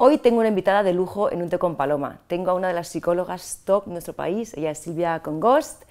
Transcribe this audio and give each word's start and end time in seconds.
Hoy 0.00 0.18
tengo 0.18 0.38
una 0.38 0.48
invitada 0.48 0.84
de 0.84 0.92
lujo 0.92 1.32
en 1.32 1.42
Un 1.42 1.48
Té 1.50 1.58
con 1.58 1.74
Paloma. 1.74 2.20
Tengo 2.28 2.52
a 2.52 2.54
una 2.54 2.68
de 2.68 2.74
las 2.74 2.86
psicólogas 2.86 3.62
top 3.64 3.86
de 3.86 3.90
nuestro 3.90 4.12
país, 4.12 4.54
ella 4.54 4.70
es 4.70 4.78
Silvia 4.78 5.18
Congost. 5.24 5.82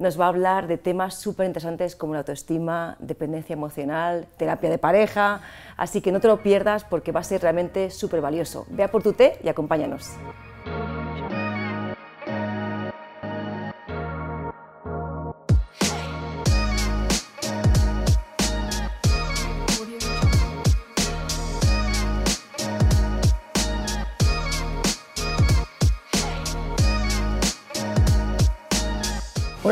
Nos 0.00 0.18
va 0.18 0.24
a 0.24 0.28
hablar 0.30 0.66
de 0.66 0.76
temas 0.76 1.14
súper 1.14 1.46
interesantes 1.46 1.94
como 1.94 2.14
la 2.14 2.18
autoestima, 2.18 2.96
dependencia 2.98 3.52
emocional, 3.52 4.26
terapia 4.38 4.70
de 4.70 4.78
pareja. 4.78 5.40
Así 5.76 6.00
que 6.00 6.10
no 6.10 6.18
te 6.18 6.26
lo 6.26 6.42
pierdas 6.42 6.82
porque 6.82 7.12
va 7.12 7.20
a 7.20 7.22
ser 7.22 7.42
realmente 7.42 7.90
súper 7.90 8.20
valioso. 8.20 8.66
Vea 8.70 8.90
por 8.90 9.04
tu 9.04 9.12
té 9.12 9.38
y 9.44 9.48
acompáñanos. 9.48 10.10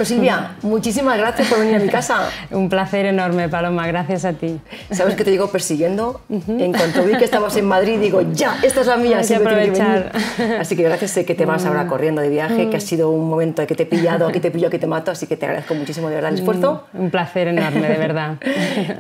Bueno, 0.02 0.16
Silvia, 0.16 0.50
muchísimas 0.62 1.16
gracias 1.16 1.46
por 1.46 1.60
venir 1.60 1.76
a 1.76 1.78
mi 1.78 1.88
casa. 1.88 2.28
Un 2.50 2.68
placer 2.68 3.06
enorme, 3.06 3.48
Paloma, 3.48 3.86
gracias 3.86 4.24
a 4.24 4.32
ti. 4.32 4.58
Sabes 4.90 5.14
que 5.14 5.22
te 5.22 5.30
llego 5.30 5.48
persiguiendo. 5.48 6.20
En 6.28 6.72
cuanto 6.72 7.04
vi 7.04 7.14
que 7.16 7.24
estabas 7.24 7.56
en 7.56 7.66
Madrid, 7.66 8.00
digo, 8.00 8.20
ya, 8.32 8.56
esta 8.64 8.80
es 8.80 8.88
la 8.88 8.96
mía. 8.96 9.20
Que 9.26 9.36
aprovechar. 9.36 10.10
así 10.58 10.74
que 10.74 10.82
gracias, 10.82 11.12
sé 11.12 11.24
que 11.24 11.36
te 11.36 11.46
vas 11.46 11.64
ahora 11.66 11.84
Mm. 11.84 11.88
corriendo 11.88 12.20
de 12.20 12.30
viaje, 12.30 12.68
que 12.68 12.76
ha 12.78 12.80
sido 12.80 13.10
un 13.10 13.28
momento 13.30 13.64
que 13.64 13.76
te 13.76 13.84
he 13.84 13.86
pillado, 13.86 14.26
aquí 14.26 14.40
te 14.40 14.50
pillo, 14.50 14.66
aquí 14.68 14.78
te 14.78 14.88
mato, 14.88 15.12
así 15.12 15.26
que 15.28 15.36
te 15.36 15.46
agradezco 15.46 15.74
muchísimo 15.74 16.08
de 16.08 16.16
verdad 16.16 16.32
el 16.32 16.38
esfuerzo. 16.40 16.84
Un 16.94 17.10
placer 17.10 17.46
enorme, 17.48 17.88
de 17.88 17.96
verdad. 17.98 18.38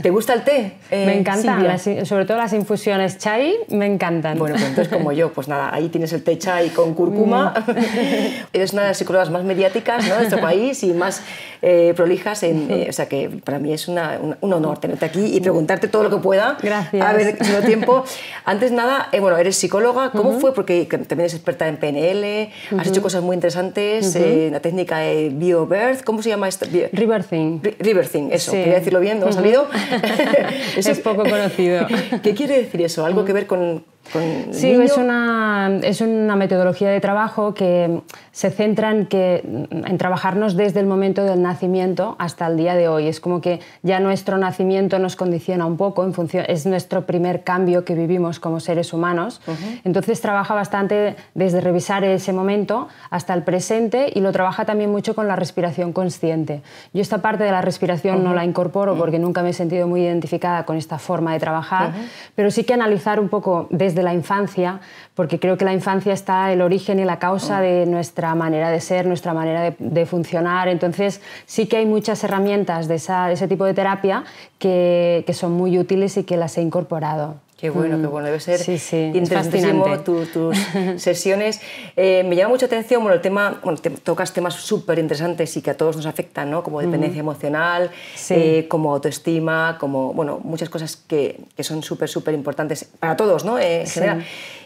¿Te 0.02 0.10
gusta 0.10 0.34
el 0.34 0.42
té? 0.42 0.74
eh, 0.90 1.06
me 1.06 1.18
encantan, 1.18 1.56
Silvia? 1.78 1.96
las- 1.96 2.08
sobre 2.08 2.26
todo 2.26 2.36
las 2.36 2.52
infusiones 2.52 3.18
chai, 3.18 3.54
me 3.70 3.86
encantan. 3.86 4.38
Bueno, 4.38 4.54
pues 4.54 4.68
entonces 4.68 4.92
como 4.92 5.10
yo, 5.12 5.32
pues 5.32 5.48
nada, 5.48 5.74
ahí 5.74 5.88
tienes 5.88 6.12
el 6.12 6.22
té 6.22 6.38
chai 6.38 6.68
con 6.70 6.94
cúrcuma. 6.94 7.52
Eres 8.52 8.72
una 8.72 8.82
de 8.82 8.88
las 8.88 8.98
psicólogas 8.98 9.30
más 9.30 9.42
mediáticas 9.44 10.06
¿no? 10.06 10.14
de 10.14 10.20
nuestro 10.20 10.40
país 10.52 10.82
y 10.84 10.91
más 10.94 11.22
eh, 11.62 11.92
prolijas. 11.96 12.42
En, 12.42 12.70
eh, 12.70 12.86
o 12.88 12.92
sea 12.92 13.06
que 13.08 13.28
para 13.44 13.58
mí 13.60 13.72
es 13.72 13.86
una- 13.88 14.18
un- 14.20 14.36
un 14.40 14.52
honor 14.52 14.78
tenerte 14.78 15.04
aquí 15.04 15.24
y 15.36 15.40
preguntarte 15.40 15.86
todo 15.88 16.02
lo 16.02 16.10
que 16.10 16.16
pueda. 16.16 16.56
Gracias. 16.60 17.06
A 17.06 17.12
ver, 17.12 17.38
tengo 17.38 17.60
tiempo. 17.60 18.04
Antes 18.44 18.72
nada, 18.72 19.08
eh, 19.12 19.20
bueno, 19.20 19.36
eres 19.38 19.56
psicóloga. 19.56 20.10
¿Cómo 20.10 20.40
fue? 20.40 20.52
Porque 20.54 20.88
que 20.88 20.98
también 20.98 21.20
eres 21.20 21.34
experta 21.34 21.68
en 21.68 21.76
PNL, 21.76 22.50
has 22.78 22.88
hecho 22.88 23.00
cosas 23.02 23.22
muy 23.22 23.34
interesantes, 23.34 24.14
eh, 24.16 24.48
la 24.52 24.60
técnica 24.60 24.98
de 24.98 25.30
BioBirth. 25.32 26.02
¿Cómo 26.04 26.20
se 26.22 26.30
llama 26.30 26.48
esto? 26.48 26.66
Bio- 26.70 26.88
Rebirthing. 26.92 27.62
Ri- 27.62 27.76
Riversing, 27.78 28.32
eso, 28.32 28.50
Sí. 28.50 28.56
quería 28.58 28.74
decirlo 28.74 28.98
bien, 29.00 29.20
¿no 29.20 29.26
ha 29.28 29.32
salido? 29.32 29.68
Es 30.76 30.98
poco 31.00 31.22
conocido. 31.22 31.86
¿Qué 32.22 32.34
quiere 32.34 32.58
decir 32.62 32.82
eso? 32.82 33.04
¿Algo 33.06 33.24
que 33.24 33.32
ver 33.32 33.46
con, 33.46 33.84
con 34.12 34.22
Sí, 34.52 34.72
niño? 34.72 34.82
es 34.82 34.96
una, 34.96 35.78
es 35.82 36.00
una 36.00 36.36
metodología 36.36 36.90
de 36.90 37.00
trabajo 37.00 37.54
que 37.54 38.00
se 38.30 38.50
centra 38.50 38.90
en, 38.90 39.06
que, 39.06 39.42
en 39.70 39.98
trabajarnos 39.98 40.56
desde 40.56 40.80
el 40.80 40.86
momento 40.86 41.24
del 41.24 41.42
nacimiento 41.42 42.16
hasta 42.18 42.46
el 42.46 42.56
día 42.56 42.74
de 42.74 42.88
hoy. 42.88 43.08
Es 43.08 43.20
como 43.20 43.40
que 43.40 43.60
ya 43.82 44.00
nuestro 44.00 44.38
nacimiento 44.38 44.98
nos 44.98 45.16
condiciona 45.16 45.66
un 45.66 45.76
poco, 45.76 46.04
en 46.04 46.14
función, 46.14 46.44
es 46.48 46.64
nuestro 46.66 47.04
primer 47.04 47.42
cambio 47.42 47.84
que 47.84 47.94
vivimos 47.94 48.40
como 48.40 48.60
seres 48.60 48.92
humanos. 48.92 49.40
Entonces 49.84 50.20
trabaja 50.20 50.54
bastante 50.54 51.16
desde 51.34 51.60
revisar 51.60 52.04
ese 52.04 52.32
momento 52.32 52.88
hasta 53.10 53.34
el 53.34 53.42
presente 53.42 54.10
y 54.14 54.20
lo 54.20 54.32
trabaja 54.32 54.64
también 54.64 54.90
mucho 54.90 55.14
con 55.14 55.28
la 55.28 55.36
respiración 55.36 55.92
consciente. 55.92 56.62
Yo 56.92 57.02
esta 57.02 57.18
parte 57.18 57.44
de 57.44 57.50
la 57.50 57.60
respiración 57.60 58.24
no 58.24 58.34
la 58.34 58.44
incorporo 58.44 58.96
porque 58.96 59.18
nunca 59.18 59.42
me 59.42 59.50
he 59.50 59.52
sentido 59.52 59.86
muy 59.86 60.02
identificada 60.02 60.64
con 60.64 60.76
esta 60.76 60.98
forma 60.98 61.32
de 61.34 61.40
trabajar, 61.40 61.92
pero 62.34 62.50
sí 62.50 62.64
que 62.64 62.74
analizar 62.74 63.20
un 63.20 63.28
poco 63.28 63.68
desde 63.70 63.91
la 64.02 64.14
infancia, 64.14 64.80
porque 65.14 65.38
creo 65.38 65.58
que 65.58 65.66
la 65.66 65.74
infancia 65.74 66.14
está 66.14 66.50
el 66.52 66.62
origen 66.62 66.98
y 66.98 67.04
la 67.04 67.18
causa 67.18 67.60
de 67.60 67.84
nuestra 67.84 68.34
manera 68.34 68.70
de 68.70 68.80
ser, 68.80 69.06
nuestra 69.06 69.34
manera 69.34 69.74
de, 69.78 70.06
funcionar. 70.06 70.68
Entonces 70.68 71.20
sí 71.44 71.66
que 71.66 71.76
hay 71.76 71.86
muchas 71.86 72.24
herramientas 72.24 72.88
de, 72.88 72.94
ese 72.94 73.48
tipo 73.48 73.66
de 73.66 73.74
terapia 73.74 74.24
que 74.58 75.34
son 75.34 75.52
muy 75.52 75.78
útiles 75.78 76.16
y 76.16 76.24
que 76.24 76.38
las 76.38 76.56
he 76.56 76.62
incorporado. 76.62 77.36
Qué 77.62 77.70
bueno, 77.70 77.96
qué 78.00 78.08
bueno. 78.08 78.26
Debe 78.26 78.40
ser 78.40 78.58
Sí, 78.58 78.76
sí, 78.76 78.96
es 78.96 79.14
interesantísimo 79.14 80.00
tu- 80.00 80.26
tus 80.26 80.58
sesiones. 81.00 81.60
Eh, 81.94 82.24
me 82.24 82.34
llama 82.34 82.48
mucha 82.54 82.66
atención 82.66 83.00
bueno, 83.02 83.14
el 83.14 83.20
tema, 83.20 83.60
bueno, 83.62 83.78
te- 83.78 83.90
tocas 83.90 84.32
temas 84.32 84.54
súper 84.54 84.98
interesantes 84.98 85.56
y 85.56 85.62
que 85.62 85.70
a 85.70 85.76
todos 85.76 85.94
nos 85.94 86.06
afectan, 86.06 86.50
¿no? 86.50 86.64
como 86.64 86.80
dependencia 86.80 87.20
emocional, 87.20 87.92
Sí. 88.16 88.34
eh, 88.36 88.66
como 88.68 88.92
autoestima, 88.92 89.76
como 89.78 90.12
bueno, 90.12 90.40
muchas 90.42 90.70
cosas 90.70 90.96
que, 90.96 91.38
que 91.56 91.62
son 91.62 91.84
súper, 91.84 92.08
súper 92.08 92.34
importantes 92.34 92.84
para 92.98 93.16
todos 93.16 93.44
¿no? 93.44 93.60
Eh, 93.60 93.82
en 93.82 93.86
Sí. 93.86 93.94
general. 93.94 94.24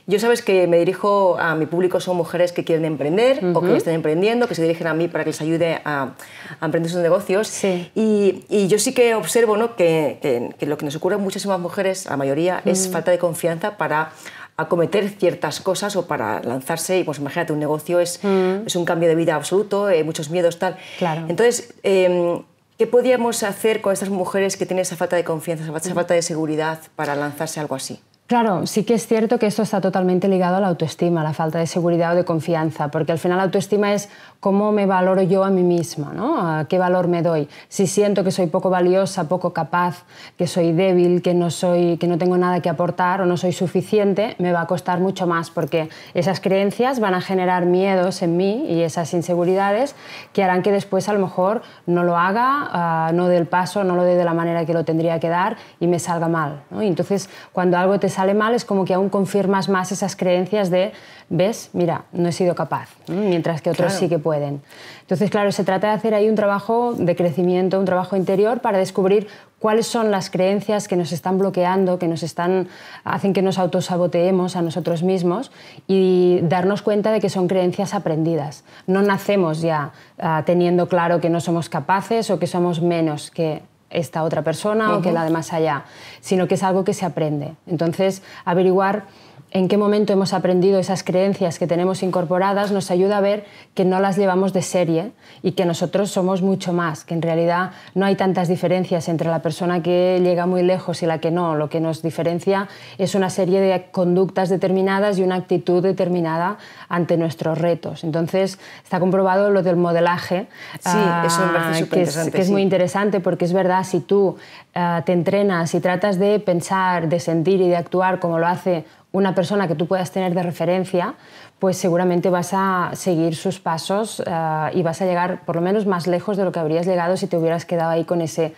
Yo 0.08 0.20
sabes 0.20 0.40
que 0.42 0.66
me 0.68 0.78
dirijo 0.78 1.36
a 1.38 1.56
mi 1.56 1.66
público, 1.66 1.98
son 1.98 2.16
mujeres 2.16 2.52
que 2.52 2.62
quieren 2.64 2.84
emprender 2.84 3.44
o 3.54 3.60
que 3.60 3.76
están 3.76 3.94
emprendiendo, 3.94 4.46
que 4.46 4.54
se 4.54 4.62
dirigen 4.62 4.86
a 4.86 4.94
mí 4.94 5.08
para 5.08 5.24
que 5.24 5.30
les 5.30 5.40
ayude 5.40 5.80
a, 5.84 6.14
a 6.60 6.64
emprender 6.64 6.92
sus 6.92 7.00
negocios. 7.00 7.48
Sí. 7.48 7.90
Y, 7.96 8.44
y 8.48 8.68
yo 8.68 8.78
sí 8.78 8.94
que 8.94 9.14
observo 9.16 9.56
¿no? 9.56 9.74
que, 9.74 10.18
que- 10.22 10.54
que 10.56 10.66
lo 10.66 10.78
que 10.78 10.84
nos 10.84 10.94
ocurre 10.94 11.16
a 11.16 11.18
muchísimas 11.18 11.58
mujeres, 11.58 12.06
a 12.06 12.10
la 12.10 12.16
mayoría, 12.18 12.62
es 12.64 12.88
falta 12.88 13.10
de 13.10 13.18
confianza 13.18 13.76
para 13.76 14.12
acometer 14.56 15.08
ciertas 15.10 15.60
cosas 15.60 15.96
o 15.96 16.06
para 16.06 16.40
lanzarse. 16.42 16.98
Y 17.00 17.04
pues 17.04 17.18
imagínate, 17.18 17.52
un 17.52 17.58
negocio 17.58 17.98
es, 17.98 18.20
es 18.64 18.76
un 18.76 18.84
cambio 18.84 19.08
de 19.08 19.16
vida 19.16 19.34
absoluto, 19.34 19.90
eh, 19.90 20.04
muchos 20.04 20.30
miedos, 20.30 20.58
tal. 20.58 20.76
Claro. 20.98 21.26
Entonces, 21.28 21.74
eh, 21.82 22.40
¿qué 22.78 22.86
podríamos 22.86 23.42
hacer 23.42 23.80
con 23.80 23.92
estas 23.92 24.08
mujeres 24.10 24.56
que 24.56 24.66
tienen 24.66 24.82
esa 24.82 24.94
falta 24.96 25.16
de 25.16 25.24
confianza, 25.24 25.64
esa 25.64 25.72
falta- 25.72 25.92
falta 25.94 26.14
de 26.14 26.22
seguridad 26.22 26.78
para 26.94 27.16
lanzarse 27.16 27.58
algo 27.60 27.74
así? 27.74 28.00
Claro, 28.26 28.66
sí 28.66 28.82
que 28.82 28.94
es 28.94 29.06
cierto 29.06 29.38
que 29.38 29.46
esto 29.46 29.62
está 29.62 29.80
totalmente 29.80 30.26
ligado 30.26 30.56
a 30.56 30.60
la 30.60 30.66
autoestima, 30.66 31.20
a 31.20 31.24
la 31.24 31.32
falta 31.32 31.60
de 31.60 31.68
seguridad 31.68 32.12
o 32.12 32.16
de 32.16 32.24
confianza, 32.24 32.90
porque 32.90 33.12
al 33.12 33.20
final 33.20 33.36
la 33.36 33.44
autoestima 33.44 33.94
es 33.94 34.08
cómo 34.40 34.72
me 34.72 34.86
valoro 34.86 35.22
yo 35.22 35.44
a 35.44 35.50
mí 35.50 35.62
misma, 35.62 36.12
¿no? 36.12 36.40
¿A 36.40 36.66
qué 36.66 36.78
valor 36.78 37.08
me 37.08 37.22
doy. 37.22 37.48
Si 37.68 37.86
siento 37.86 38.24
que 38.24 38.30
soy 38.30 38.46
poco 38.46 38.70
valiosa, 38.70 39.28
poco 39.28 39.52
capaz, 39.52 40.04
que 40.36 40.46
soy 40.46 40.72
débil, 40.72 41.22
que 41.22 41.34
no, 41.34 41.50
soy, 41.50 41.96
que 41.98 42.06
no 42.06 42.18
tengo 42.18 42.36
nada 42.36 42.60
que 42.60 42.68
aportar 42.68 43.20
o 43.20 43.26
no 43.26 43.36
soy 43.36 43.52
suficiente, 43.52 44.36
me 44.38 44.52
va 44.52 44.62
a 44.62 44.66
costar 44.66 45.00
mucho 45.00 45.26
más, 45.26 45.50
porque 45.50 45.88
esas 46.14 46.40
creencias 46.40 47.00
van 47.00 47.14
a 47.14 47.20
generar 47.20 47.66
miedos 47.66 48.22
en 48.22 48.36
mí 48.36 48.66
y 48.68 48.82
esas 48.82 49.12
inseguridades 49.14 49.94
que 50.32 50.42
harán 50.44 50.62
que 50.62 50.72
después 50.72 51.08
a 51.08 51.12
lo 51.12 51.18
mejor 51.20 51.62
no 51.86 52.04
lo 52.04 52.16
haga, 52.16 52.68
ah, 52.72 53.10
no 53.14 53.28
dé 53.28 53.36
el 53.36 53.46
paso, 53.46 53.84
no 53.84 53.96
lo 53.96 54.04
dé 54.04 54.16
de 54.16 54.24
la 54.24 54.34
manera 54.34 54.64
que 54.64 54.72
lo 54.74 54.84
tendría 54.84 55.18
que 55.20 55.28
dar 55.28 55.56
y 55.80 55.86
me 55.86 55.98
salga 55.98 56.28
mal. 56.28 56.62
¿no? 56.70 56.82
Y 56.82 56.86
entonces, 56.86 57.28
cuando 57.52 57.78
algo 57.78 57.98
te 57.98 58.08
sale 58.08 58.34
mal, 58.34 58.54
es 58.54 58.64
como 58.64 58.84
que 58.84 58.94
aún 58.94 59.08
confirmas 59.08 59.68
más 59.68 59.92
esas 59.92 60.16
creencias 60.16 60.70
de, 60.70 60.92
ves, 61.28 61.70
mira, 61.72 62.04
no 62.12 62.28
he 62.28 62.32
sido 62.32 62.54
capaz, 62.54 62.88
¿no? 63.08 63.16
mientras 63.16 63.62
que 63.62 63.70
otros 63.70 63.86
Claro. 63.92 64.00
sí 64.00 64.08
que 64.08 64.18
pueden. 64.26 64.60
Entonces, 65.02 65.30
claro, 65.30 65.52
se 65.52 65.62
trata 65.62 65.86
de 65.86 65.92
hacer 65.92 66.12
ahí 66.12 66.28
un 66.28 66.34
trabajo 66.34 66.94
de 66.94 67.14
crecimiento, 67.14 67.78
un 67.78 67.84
trabajo 67.84 68.16
interior 68.16 68.58
para 68.58 68.76
descubrir 68.76 69.28
cuáles 69.60 69.86
son 69.86 70.10
las 70.10 70.30
creencias 70.30 70.88
que 70.88 70.96
nos 70.96 71.12
están 71.12 71.38
bloqueando, 71.38 72.00
que 72.00 72.08
nos 72.08 72.24
están, 72.24 72.66
hacen 73.04 73.32
que 73.32 73.40
nos 73.40 73.56
autosaboteemos 73.56 74.56
a 74.56 74.62
nosotros 74.62 75.04
mismos 75.04 75.52
y 75.86 76.40
darnos 76.42 76.82
cuenta 76.82 77.12
de 77.12 77.20
que 77.20 77.30
son 77.30 77.46
creencias 77.46 77.94
aprendidas. 77.94 78.64
No 78.88 79.00
nacemos 79.00 79.60
ya 79.60 79.92
ah, 80.18 80.42
teniendo 80.44 80.88
claro 80.88 81.20
que 81.20 81.30
no 81.30 81.38
somos 81.38 81.68
capaces 81.68 82.28
o 82.30 82.40
que 82.40 82.48
somos 82.48 82.82
menos 82.82 83.30
que 83.30 83.62
esta 83.90 84.24
otra 84.24 84.42
persona 84.42 84.96
o 84.96 85.02
que 85.02 85.12
la 85.12 85.22
de 85.22 85.30
más 85.30 85.52
allá, 85.52 85.84
sino 86.20 86.48
que 86.48 86.56
es 86.56 86.64
algo 86.64 86.82
que 86.82 86.94
se 86.94 87.06
aprende. 87.06 87.54
Entonces, 87.68 88.22
averiguar 88.44 89.04
en 89.52 89.68
qué 89.68 89.76
momento 89.76 90.12
hemos 90.12 90.32
aprendido 90.32 90.78
esas 90.78 91.04
creencias 91.04 91.58
que 91.58 91.66
tenemos 91.66 92.02
incorporadas 92.02 92.72
nos 92.72 92.90
ayuda 92.90 93.18
a 93.18 93.20
ver 93.20 93.44
que 93.74 93.84
no 93.84 94.00
las 94.00 94.16
llevamos 94.16 94.52
de 94.52 94.62
serie 94.62 95.12
y 95.42 95.52
que 95.52 95.64
nosotros 95.64 96.10
somos 96.10 96.42
mucho 96.42 96.72
más, 96.72 97.04
que 97.04 97.14
en 97.14 97.22
realidad 97.22 97.70
no 97.94 98.04
hay 98.04 98.16
tantas 98.16 98.48
diferencias 98.48 99.08
entre 99.08 99.30
la 99.30 99.42
persona 99.42 99.82
que 99.82 100.20
llega 100.22 100.46
muy 100.46 100.62
lejos 100.62 101.02
y 101.02 101.06
la 101.06 101.18
que 101.18 101.30
no. 101.30 101.54
Lo 101.54 101.68
que 101.68 101.80
nos 101.80 102.02
diferencia 102.02 102.68
es 102.98 103.14
una 103.14 103.30
serie 103.30 103.60
de 103.60 103.86
conductas 103.90 104.48
determinadas 104.48 105.18
y 105.18 105.22
una 105.22 105.36
actitud 105.36 105.82
determinada 105.82 106.58
ante 106.88 107.16
nuestros 107.16 107.58
retos. 107.58 108.04
Entonces, 108.04 108.58
está 108.82 109.00
comprobado 109.00 109.50
lo 109.50 109.62
del 109.62 109.76
modelaje. 109.76 110.46
Sí, 110.80 110.98
eso 111.24 111.46
me 111.46 111.52
parece 111.52 111.84
ah, 111.84 111.86
que 111.90 112.02
es- 112.02 112.30
que 112.30 112.40
es 112.40 112.46
sí. 112.46 112.52
muy 112.52 112.62
interesante 112.62 113.20
porque 113.20 113.44
es 113.44 113.52
verdad, 113.52 113.84
si 113.84 114.00
tú 114.00 114.36
ah, 114.74 115.02
te 115.04 115.12
entrenas 115.12 115.74
y 115.74 115.80
tratas 115.80 116.18
de 116.18 116.38
pensar, 116.40 117.08
de 117.08 117.20
sentir 117.20 117.60
y 117.60 117.68
de 117.68 117.76
actuar 117.76 118.18
como 118.20 118.38
lo 118.38 118.46
hace 118.46 118.84
una 119.12 119.34
persona 119.34 119.66
que 119.66 119.74
tú 119.74 119.86
puedas 119.86 120.10
tener 120.10 120.34
de 120.34 120.42
referencia, 120.42 121.14
pues 121.58 121.78
seguramente 121.78 122.28
vas 122.28 122.50
a 122.52 122.90
seguir 122.92 123.34
sus 123.34 123.58
pasos 123.60 124.22
ah, 124.26 124.70
y 124.74 124.82
vas 124.82 125.00
a 125.00 125.06
llegar 125.06 125.40
por 125.46 125.56
lo 125.56 125.62
menos 125.62 125.86
más 125.86 126.06
lejos 126.06 126.36
de 126.36 126.44
lo 126.44 126.52
que 126.52 126.58
habrías 126.58 126.86
llegado 126.86 127.16
si 127.16 127.26
te 127.26 127.38
hubieras 127.38 127.64
quedado 127.64 127.90
ahí 127.90 128.04
con 128.04 128.20
ese 128.20 128.54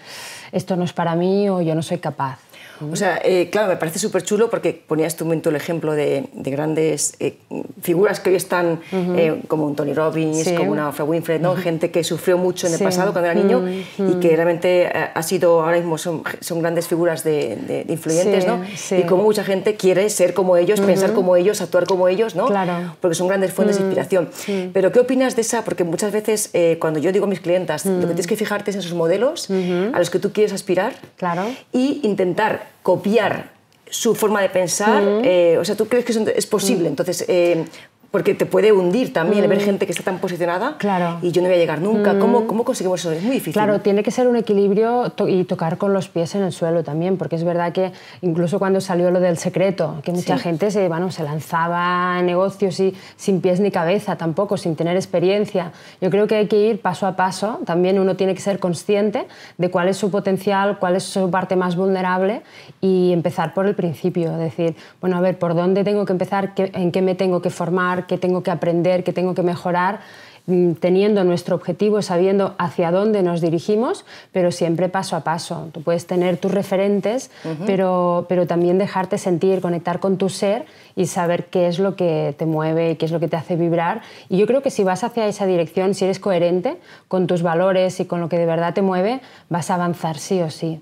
esto 0.51 0.75
no 0.77 0.83
es 0.85 0.93
para 0.93 1.15
mí 1.15 1.49
o 1.49 1.61
yo 1.61 1.75
no 1.77 1.83
soy 1.83 1.99
capaz. 1.99 2.39
O 2.81 2.97
sea, 2.97 3.21
eh, 3.25 3.49
claro, 3.51 3.69
me 3.69 3.77
parece 3.77 3.99
súper 3.99 4.23
chulo 4.23 4.51
porque 4.51 4.73
ponías 4.73 5.17
tú 5.17 5.31
en 5.31 5.43
el 5.45 5.57
ejemplo 5.57 5.95
de, 5.95 6.29
grandes 6.35 7.15
eh, 7.21 7.37
figuras 7.83 8.21
que 8.21 8.31
hoy 8.31 8.37
están 8.37 8.81
eh, 8.93 9.43
como 9.49 9.67
un 9.67 9.75
Tony 9.75 9.93
Robbins, 9.93 10.49
como 10.57 10.73
una 10.73 10.89
Oprah 10.89 11.05
Winfrey, 11.05 11.39
¿no? 11.39 11.57
gente 11.57 11.91
que 11.91 12.05
sufrió 12.05 12.39
mucho 12.39 12.67
en 12.67 12.75
el 12.75 12.81
pasado 12.81 13.13
cuando 13.13 13.31
era 13.31 13.41
niño 13.41 13.65
y 13.69 14.21
que 14.21 14.35
realmente 14.35 14.87
ha 14.87 15.23
sido, 15.23 15.63
ahora 15.63 15.77
mismo 15.77 15.99
son, 15.99 16.23
son 16.41 16.61
grandes 16.61 16.87
figuras 16.87 17.25
de, 17.25 17.85
influyentes, 17.89 18.47
¿no? 18.47 18.63
Y 18.97 19.03
como 19.03 19.23
mucha 19.23 19.45
gente 19.45 19.75
quiere 19.77 20.09
ser 20.11 20.35
como 20.35 20.57
ellos, 20.57 20.81
pensar 20.81 21.13
como 21.13 21.37
ellos, 21.37 21.61
actuar 21.61 21.87
como 21.87 22.09
ellos, 22.09 22.35
¿no? 22.35 22.47
Claro. 22.47 22.97
Porque 23.01 23.15
son 23.15 23.29
grandes 23.29 23.53
fuentes 23.53 23.77
de 23.79 23.85
inspiración. 23.85 24.29
Pero 24.73 24.93
¿qué 24.93 25.01
opinas 25.01 25.37
de 25.37 25.43
esa? 25.43 25.65
Porque 25.65 25.85
muchas 25.85 26.13
veces 26.13 26.51
cuando 26.79 27.01
yo 27.01 27.13
digo 27.13 27.25
a 27.25 27.29
mis 27.29 27.41
clientas, 27.41 27.85
lo 27.87 28.01
que 28.01 28.07
tienes 28.07 28.27
que 28.27 28.37
fijarte 28.37 28.71
es 28.71 28.77
en 28.77 28.83
sus 28.83 28.95
modelos 28.95 29.49
a 29.51 29.99
los 29.99 30.11
que 30.11 30.19
tú 30.19 30.33
quieres 30.33 30.53
aspirar 30.53 30.95
claro. 31.17 31.45
y 31.73 32.01
intentar 32.03 32.68
copiar 32.83 33.53
su 33.91 34.15
forma 34.15 34.43
de 34.43 34.51
pensar, 34.51 35.03
eh, 35.25 35.57
o 35.59 35.65
sea, 35.65 35.75
¿tú 35.75 35.87
crees 35.87 36.05
que 36.05 36.13
es 36.37 36.47
posible? 36.47 36.89
Entonces, 36.89 37.25
eh, 37.29 37.65
porque 38.11 38.35
te 38.35 38.47
puede 38.47 38.73
hundir 38.73 39.13
también 39.13 39.43
el 39.43 39.51
ver 39.51 39.59
mm. 39.59 39.65
gente 39.65 39.87
que 39.87 39.93
está 39.93 40.03
tan 40.03 40.19
posicionada 40.19 40.77
claro. 40.79 41.19
y 41.21 41.31
yo 41.31 41.43
no 41.43 41.49
voy 41.49 41.57
a 41.57 41.61
llegar 41.61 41.83
nunca. 41.83 42.15
Mm. 42.15 42.19
¿Cómo, 42.19 42.47
¿Cómo, 42.47 42.65
conseguimos 42.65 43.01
eso? 43.01 43.13
Es 43.13 43.23
muy 43.23 43.35
difícil. 43.35 43.53
Claro, 43.53 43.81
tiene 43.81 44.03
que 44.03 44.11
ser 44.11 44.29
un 44.29 44.37
equilibrio 44.37 45.13
y 45.27 45.45
tocar 45.45 45.77
con 45.77 45.93
los 45.93 46.09
pies 46.09 46.35
en 46.35 46.43
el 46.43 46.53
suelo 46.53 46.83
también, 46.83 47.19
porque 47.19 47.37
es 47.37 47.45
verdad 47.45 47.73
que 47.73 47.93
incluso 48.23 48.59
cuando 48.59 48.81
salió 48.81 49.11
lo 49.11 49.21
del 49.21 49.37
secreto, 49.37 50.01
que 50.03 50.13
mucha 50.13 50.39
gente 50.39 50.71
se, 50.71 50.89
bueno, 50.89 51.11
se 51.11 51.23
lanzaba 51.23 52.17
a 52.17 52.23
negocios 52.23 52.81
y 52.81 52.95
sin 53.17 53.43
pies 53.43 53.61
ni 53.61 53.71
cabeza 53.71 54.17
tampoco, 54.17 54.57
sin 54.57 54.75
tener 54.75 54.97
experiencia. 54.97 55.73
Yo 56.01 56.09
creo 56.09 56.27
que 56.27 56.37
hay 56.37 56.47
que 56.47 56.57
ir 56.57 56.81
paso 56.81 57.07
a 57.07 57.15
paso. 57.15 57.61
También 57.67 57.99
uno 57.99 58.17
tiene 58.17 58.35
que 58.35 58.41
ser 58.41 58.59
consciente 58.59 59.27
de 59.59 59.71
cuál 59.71 59.89
es 59.89 59.99
su 59.99 60.11
potencial, 60.11 60.79
cuál 60.79 60.97
es 60.97 61.03
su 61.03 61.31
parte 61.31 61.57
más 61.57 61.77
vulnerable 61.77 62.41
y 62.81 63.13
empezar 63.13 63.53
por 63.53 63.67
el 63.67 63.75
principio. 63.75 64.33
Decir, 64.39 64.77
bueno, 65.01 65.19
a 65.19 65.21
ver, 65.21 65.39
¿por 65.39 65.55
dónde 65.55 65.85
tengo 65.85 66.07
que 66.07 66.13
empezar? 66.13 66.53
¿En 66.57 66.91
qué 66.91 67.03
me 67.03 67.15
tengo 67.15 67.43
que 67.43 67.51
formar? 67.51 67.98
Qué 68.07 68.19
tengo 68.19 68.43
que 68.43 68.51
aprender, 68.51 69.05
qué 69.05 69.13
tengo 69.13 69.35
que 69.35 69.43
mejorar, 69.43 70.01
mm, 70.47 70.73
teniendo 70.75 71.25
nuestro 71.25 71.57
objetivo, 71.57 72.03
sabiendo 72.03 72.55
hacia 72.59 72.91
dónde 72.91 73.23
nos 73.23 73.41
dirigimos, 73.41 74.05
pero 74.33 74.51
siempre 74.51 74.89
paso 74.89 75.17
a 75.17 75.21
paso. 75.21 75.69
Tú 75.73 75.83
puedes 75.83 76.07
tener 76.07 76.37
tus 76.37 76.53
referentes, 76.53 77.31
pero, 77.67 78.27
pero 78.29 78.47
también 78.47 78.79
dejarte 78.79 79.19
sentir, 79.19 79.61
conectar 79.61 80.01
con 80.01 80.17
tu 80.17 80.29
ser 80.29 80.67
y 80.97 81.07
saber 81.07 81.47
qué 81.47 81.69
es 81.69 81.79
lo 81.79 81.97
que 81.97 82.35
te 82.39 82.47
mueve, 82.47 82.97
qué 82.97 83.07
es 83.07 83.13
lo 83.13 83.21
que 83.21 83.29
te 83.29 83.37
hace 83.37 83.57
vibrar. 83.57 84.03
Y 84.29 84.39
yo 84.39 84.47
creo 84.47 84.63
que 84.63 84.71
si 84.71 84.85
vas 84.85 85.05
hacia 85.05 85.27
esa 85.27 85.47
dirección, 85.47 85.95
si 85.95 86.05
eres 86.05 86.19
coherente 86.19 86.79
con 87.09 87.27
tus 87.27 87.43
valores 87.43 88.01
y 88.01 88.05
con 88.05 88.21
lo 88.21 88.29
que 88.29 88.39
de 88.39 88.47
verdad 88.47 88.75
te 88.75 88.83
mueve, 88.83 89.21
vas 89.49 89.71
a 89.71 89.75
avanzar 89.75 90.19
sí 90.19 90.41
o 90.41 90.51
sí. 90.51 90.81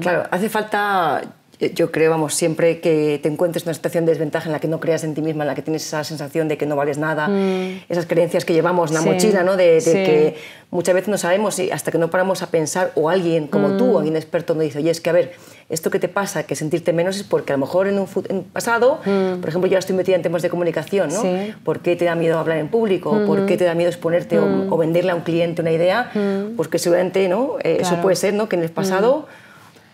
Claro, 0.00 0.24
hace 0.30 0.48
falta, 0.48 1.22
yo 1.60 1.90
creo, 1.90 2.10
vamos, 2.10 2.34
siempre 2.34 2.80
que 2.80 3.18
te 3.20 3.28
encuentres 3.28 3.64
en 3.64 3.68
una 3.68 3.74
situación 3.74 4.06
de 4.06 4.12
desventaja 4.12 4.46
en 4.46 4.52
la 4.52 4.60
que 4.60 4.68
no 4.68 4.78
creas 4.78 5.02
en 5.02 5.14
ti 5.14 5.22
misma, 5.22 5.42
en 5.42 5.48
la 5.48 5.54
que 5.56 5.62
tienes 5.62 5.84
esa 5.84 6.04
sensación 6.04 6.46
de 6.46 6.56
que 6.56 6.66
no 6.66 6.76
vales 6.76 6.98
nada, 6.98 7.28
mm. 7.28 7.84
esas 7.88 8.06
creencias 8.06 8.44
que 8.44 8.52
llevamos 8.52 8.90
en 8.90 8.94
la 8.94 9.02
mochila, 9.02 9.42
¿no? 9.42 9.56
De, 9.56 9.80
que 9.84 10.36
muchas 10.70 10.94
veces 10.94 11.08
no 11.08 11.18
sabemos 11.18 11.58
y 11.58 11.70
hasta 11.72 11.90
que 11.90 11.98
no 11.98 12.10
paramos 12.10 12.42
a 12.42 12.50
pensar, 12.50 12.92
o 12.94 13.08
alguien 13.08 13.48
como 13.48 13.76
tú, 13.76 13.94
mm. 13.94 13.96
alguien 13.96 14.16
experto, 14.16 14.54
nos 14.54 14.62
dice, 14.62 14.78
oye, 14.78 14.90
es 14.90 15.00
que 15.00 15.10
a 15.10 15.12
ver, 15.12 15.32
esto 15.68 15.90
que 15.90 15.98
te 15.98 16.08
pasa, 16.08 16.44
que 16.44 16.54
sentirte 16.54 16.92
menos, 16.92 17.16
es 17.16 17.24
porque 17.24 17.52
a 17.52 17.56
lo 17.56 17.66
mejor 17.66 17.88
en 17.88 17.98
un, 17.98 18.06
pasado, 18.52 19.00
mm. 19.04 19.40
por 19.40 19.48
ejemplo, 19.48 19.68
yo 19.68 19.78
estoy 19.78 19.96
metida 19.96 20.14
en 20.14 20.22
temas 20.22 20.42
de 20.42 20.50
comunicación, 20.50 21.10
¿no? 21.12 21.22
¿Por 21.64 21.80
qué 21.80 21.96
te 21.96 22.04
da 22.04 22.14
miedo 22.14 22.38
hablar 22.38 22.58
en 22.58 22.68
público? 22.68 23.20
¿Por 23.26 23.46
qué 23.46 23.56
te 23.56 23.64
da 23.64 23.74
miedo 23.74 23.90
exponerte 23.90 24.38
o, 24.38 24.76
venderle 24.76 25.10
a 25.10 25.16
un 25.16 25.22
cliente 25.22 25.60
una 25.60 25.72
idea? 25.72 26.12
Pues 26.56 26.68
que 26.68 26.78
seguramente, 26.78 27.28
¿no? 27.28 27.56
Eh, 27.64 27.78
eso 27.80 28.00
puede 28.00 28.14
ser, 28.14 28.34
¿no? 28.34 28.48
Que 28.48 28.54
en 28.54 28.62
el 28.62 28.70
pasado 28.70 29.26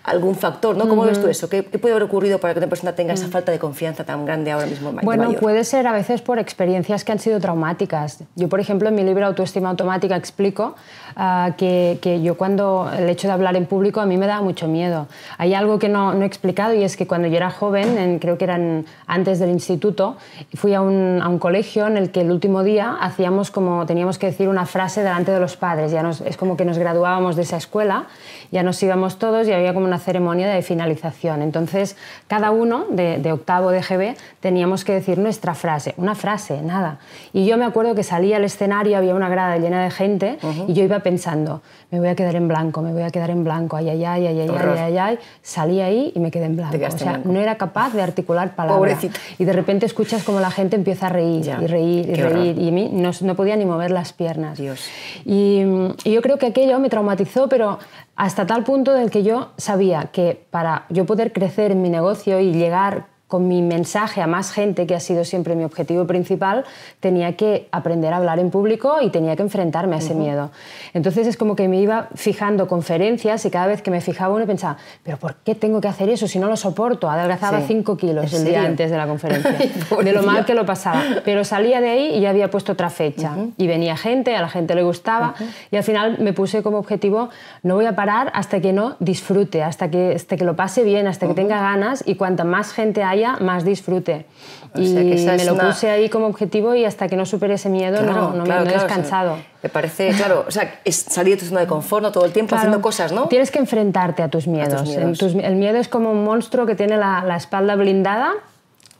algún 0.04 0.34
factor, 0.34 0.76
¿no? 0.76 0.86
¿Cómo 0.86 1.04
ves 1.04 1.20
tú 1.20 1.28
eso? 1.28 1.48
¿Qué, 1.48 1.62
puede 1.62 1.94
haber 1.94 2.02
ocurrido 2.02 2.38
para 2.38 2.52
que 2.52 2.58
una 2.58 2.68
persona 2.68 2.94
tenga 2.94 3.14
esa 3.14 3.28
falta 3.28 3.50
de 3.50 3.58
confianza 3.58 4.04
tan 4.04 4.26
grande 4.26 4.52
ahora 4.52 4.66
mismo? 4.66 4.92
Bueno, 5.02 5.32
puede 5.32 5.64
ser 5.64 5.86
a 5.86 5.92
veces 5.92 6.20
por 6.20 6.38
experiencias 6.38 7.04
que 7.04 7.12
han 7.12 7.18
sido 7.18 7.40
traumáticas. 7.40 8.22
Yo, 8.36 8.50
por 8.50 8.60
ejemplo, 8.60 8.90
en 8.90 8.94
mi 8.94 9.02
libro 9.02 9.24
Autoestima 9.24 9.70
Automática 9.70 10.14
explico 10.14 10.74
ah, 11.16 11.52
que, 11.56 11.98
que, 12.02 12.22
yo 12.22 12.36
cuando 12.36 12.90
el 12.94 13.08
hecho 13.08 13.28
de 13.28 13.32
hablar 13.32 13.56
en 13.56 13.64
público 13.64 14.02
a 14.02 14.06
mí 14.06 14.18
me 14.18 14.26
daba 14.26 14.42
mucho 14.42 14.68
miedo. 14.68 15.06
Hay 15.38 15.54
algo 15.54 15.78
que 15.78 15.88
no, 15.88 16.12
no 16.12 16.22
he 16.22 16.26
explicado 16.26 16.74
y 16.74 16.84
es 16.84 16.98
que 16.98 17.06
cuando 17.06 17.26
yo 17.28 17.38
era 17.38 17.50
joven, 17.50 17.96
en, 17.96 18.18
creo 18.18 18.36
que 18.36 18.44
eran 18.44 18.84
antes 19.06 19.38
del 19.38 19.48
instituto, 19.48 20.18
fui 20.52 20.74
a 20.74 20.82
un, 20.82 21.20
a 21.22 21.28
un, 21.28 21.38
colegio 21.38 21.86
en 21.86 21.96
el 21.96 22.10
que 22.10 22.20
el 22.20 22.30
último 22.30 22.62
día 22.62 22.94
hacíamos 23.00 23.50
como, 23.50 23.86
teníamos 23.86 24.18
que 24.18 24.26
decir 24.26 24.48
una 24.48 24.66
frase 24.66 25.02
delante 25.02 25.32
de 25.32 25.40
los 25.40 25.56
padres. 25.56 25.92
Ya 25.92 26.02
nos, 26.02 26.20
es 26.20 26.36
como 26.36 26.58
que 26.58 26.66
nos 26.66 26.76
graduábamos 26.76 27.36
de 27.36 27.42
esa 27.42 27.56
escuela, 27.56 28.04
ya 28.52 28.62
nos 28.62 28.82
íbamos 28.82 29.18
todos 29.18 29.48
y 29.48 29.52
había 29.52 29.72
como 29.72 29.86
una 29.86 29.93
ceremonia 29.98 30.48
de 30.48 30.62
finalización. 30.62 31.42
Entonces, 31.42 31.96
cada 32.28 32.50
uno 32.50 32.86
de, 32.90 33.32
octavo 33.32 33.70
de 33.70 33.80
GB 33.80 34.16
teníamos 34.40 34.84
que 34.84 34.92
decir 34.92 35.18
nuestra 35.18 35.54
frase, 35.54 35.94
una 35.96 36.14
frase, 36.14 36.62
nada. 36.62 36.98
Y 37.32 37.46
yo 37.46 37.56
me 37.56 37.64
acuerdo 37.64 37.94
que 37.94 38.02
salía 38.02 38.36
al 38.36 38.44
escenario, 38.44 38.96
había 38.96 39.14
una 39.14 39.28
grada 39.28 39.58
llena 39.58 39.82
de 39.82 39.90
gente 39.90 40.38
y 40.68 40.72
yo 40.72 40.84
iba 40.84 41.00
pensando, 41.00 41.62
me 41.90 41.98
voy 41.98 42.08
a 42.08 42.14
quedar 42.14 42.36
en 42.36 42.48
blanco, 42.48 42.82
me 42.82 42.92
voy 42.92 43.02
a 43.02 43.10
quedar 43.10 43.30
en 43.30 43.44
blanco, 43.44 43.76
ay, 43.76 43.90
ay, 43.90 44.04
ay, 44.04 44.26
ay, 44.26 44.40
ay, 44.40 44.50
ay, 44.50 44.78
ay, 44.78 44.98
ay. 44.98 45.18
Salí 45.42 45.80
ahí 45.80 46.12
y 46.14 46.20
me 46.20 46.30
quedé 46.30 46.46
en 46.46 46.56
blanco. 46.56 46.76
O 46.86 46.98
sea, 46.98 47.20
no 47.24 47.40
era 47.40 47.56
capaz 47.56 47.92
de 47.92 48.02
articular 48.02 48.54
palabras. 48.54 48.98
Y 49.38 49.44
de 49.44 49.52
repente 49.52 49.86
escuchas 49.86 50.22
como 50.22 50.40
la 50.40 50.50
gente 50.50 50.76
empieza 50.76 51.06
a 51.06 51.10
reír 51.10 51.50
y 51.60 51.66
reír 51.66 52.08
y 52.08 52.14
reír. 52.14 52.58
Y 52.58 52.68
a 52.68 52.72
mí 52.72 52.90
no, 52.92 53.10
no, 53.20 53.34
podía 53.34 53.56
ni 53.56 53.64
mover 53.64 53.90
las 53.90 54.12
piernas. 54.12 54.58
Dios. 54.58 54.88
Y, 55.24 55.62
y 56.04 56.12
yo 56.12 56.22
creo 56.22 56.38
que 56.38 56.46
aquello 56.46 56.78
me 56.78 56.88
traumatizó, 56.88 57.48
pero 57.48 57.78
hasta 58.16 58.46
tal 58.46 58.64
punto 58.64 58.92
del 58.92 59.10
que 59.10 59.22
yo 59.22 59.52
sabía 59.56 60.10
que 60.12 60.46
para 60.50 60.86
yo 60.88 61.04
poder 61.06 61.32
crecer 61.32 61.72
en 61.72 61.82
mi 61.82 61.90
negocio 61.90 62.40
y 62.40 62.52
llegar 62.52 63.13
con 63.34 63.48
mi 63.48 63.62
mensaje 63.62 64.22
a 64.22 64.28
más 64.28 64.52
gente, 64.52 64.86
que 64.86 64.94
ha 64.94 65.00
sido 65.00 65.24
siempre 65.24 65.56
mi 65.56 65.64
objetivo 65.64 66.06
principal, 66.06 66.64
tenía 67.00 67.36
que 67.36 67.66
aprender 67.72 68.12
a 68.12 68.18
hablar 68.18 68.38
en 68.38 68.48
público 68.48 68.98
y 69.02 69.10
tenía 69.10 69.34
que 69.34 69.42
enfrentarme 69.42 69.96
a 69.96 69.98
ese 69.98 70.14
miedo. 70.14 70.52
Entonces 70.92 71.26
es 71.26 71.36
como 71.36 71.56
que 71.56 71.66
me 71.66 71.80
iba 71.80 72.10
fijando 72.14 72.68
conferencias 72.68 73.44
y 73.44 73.50
cada 73.50 73.66
vez 73.66 73.82
que 73.82 73.90
me 73.90 74.00
fijaba 74.00 74.32
uno 74.36 74.46
pensaba, 74.46 74.76
pero 75.02 75.16
¿por 75.16 75.34
qué 75.34 75.56
tengo 75.56 75.80
que 75.80 75.88
hacer 75.88 76.10
eso 76.10 76.28
si 76.28 76.38
no 76.38 76.46
lo 76.46 76.56
soporto? 76.56 77.10
Adelgazaba 77.10 77.62
5 77.62 77.96
kilos 77.96 78.32
el 78.34 78.44
día 78.44 78.62
antes 78.62 78.88
de 78.88 78.96
la 78.96 79.08
conferencia, 79.08 79.50
de 80.04 80.12
lo 80.12 80.22
mal 80.22 80.44
que 80.44 80.54
lo 80.54 80.64
pasaba. 80.64 81.02
Pero 81.24 81.44
salía 81.44 81.80
de 81.80 81.90
ahí 81.90 82.14
y 82.14 82.20
ya 82.20 82.30
había 82.30 82.52
puesto 82.52 82.70
otra 82.70 82.88
fecha. 82.88 83.32
Y 83.56 83.66
venía 83.66 83.96
gente, 83.96 84.36
a 84.36 84.42
la 84.42 84.48
gente 84.48 84.76
le 84.76 84.84
gustaba 84.84 85.34
y 85.72 85.76
al 85.76 85.82
final 85.82 86.18
me 86.20 86.32
puse 86.34 86.62
como 86.62 86.78
objetivo, 86.78 87.30
no 87.64 87.74
voy 87.74 87.86
a 87.86 87.96
parar 87.96 88.30
hasta 88.32 88.60
que 88.60 88.72
no 88.72 88.94
disfrute, 89.00 89.64
hasta 89.64 89.90
que, 89.90 90.12
hasta 90.14 90.36
que 90.36 90.44
lo 90.44 90.54
pase 90.54 90.84
bien, 90.84 91.08
hasta 91.08 91.26
que 91.26 91.34
tenga 91.34 91.60
ganas 91.60 92.04
y 92.06 92.14
cuanta 92.14 92.44
más 92.44 92.72
gente 92.72 93.02
haya, 93.02 93.23
más 93.40 93.64
disfrute. 93.64 94.26
y 94.74 94.88
me 94.88 95.44
lo 95.44 95.56
puse 95.56 95.90
ahí 95.90 96.08
como 96.08 96.26
objetivo 96.26 96.74
y 96.74 96.84
hasta 96.84 97.08
que 97.08 97.16
no 97.16 97.26
supere 97.26 97.54
ese 97.54 97.68
miedo 97.68 98.02
no, 98.02 98.32
no, 98.32 98.44
me, 98.44 98.56
he 98.56 98.64
descansado. 98.64 99.36
me 99.62 99.68
parece, 99.68 100.10
claro, 100.10 100.44
o 100.46 100.50
sea, 100.50 100.80
es 100.84 100.96
salir 100.96 101.34
de 101.34 101.40
tu 101.40 101.46
zona 101.46 101.60
de 101.60 101.66
confort 101.66 102.02
¿no? 102.02 102.12
todo 102.12 102.24
el 102.24 102.32
tiempo 102.32 102.56
haciendo 102.56 102.80
cosas, 102.80 103.12
¿no? 103.12 103.28
Tienes 103.28 103.50
que 103.50 103.58
enfrentarte 103.58 104.22
a 104.22 104.28
tus 104.28 104.46
miedos. 104.46 104.88
el 104.88 105.56
miedo 105.56 105.78
es 105.78 105.88
como 105.88 106.10
un 106.10 106.24
monstruo 106.24 106.66
que 106.66 106.74
tiene 106.74 106.96
la, 106.96 107.24
la 107.24 107.36
espalda 107.36 107.76
blindada 107.76 108.34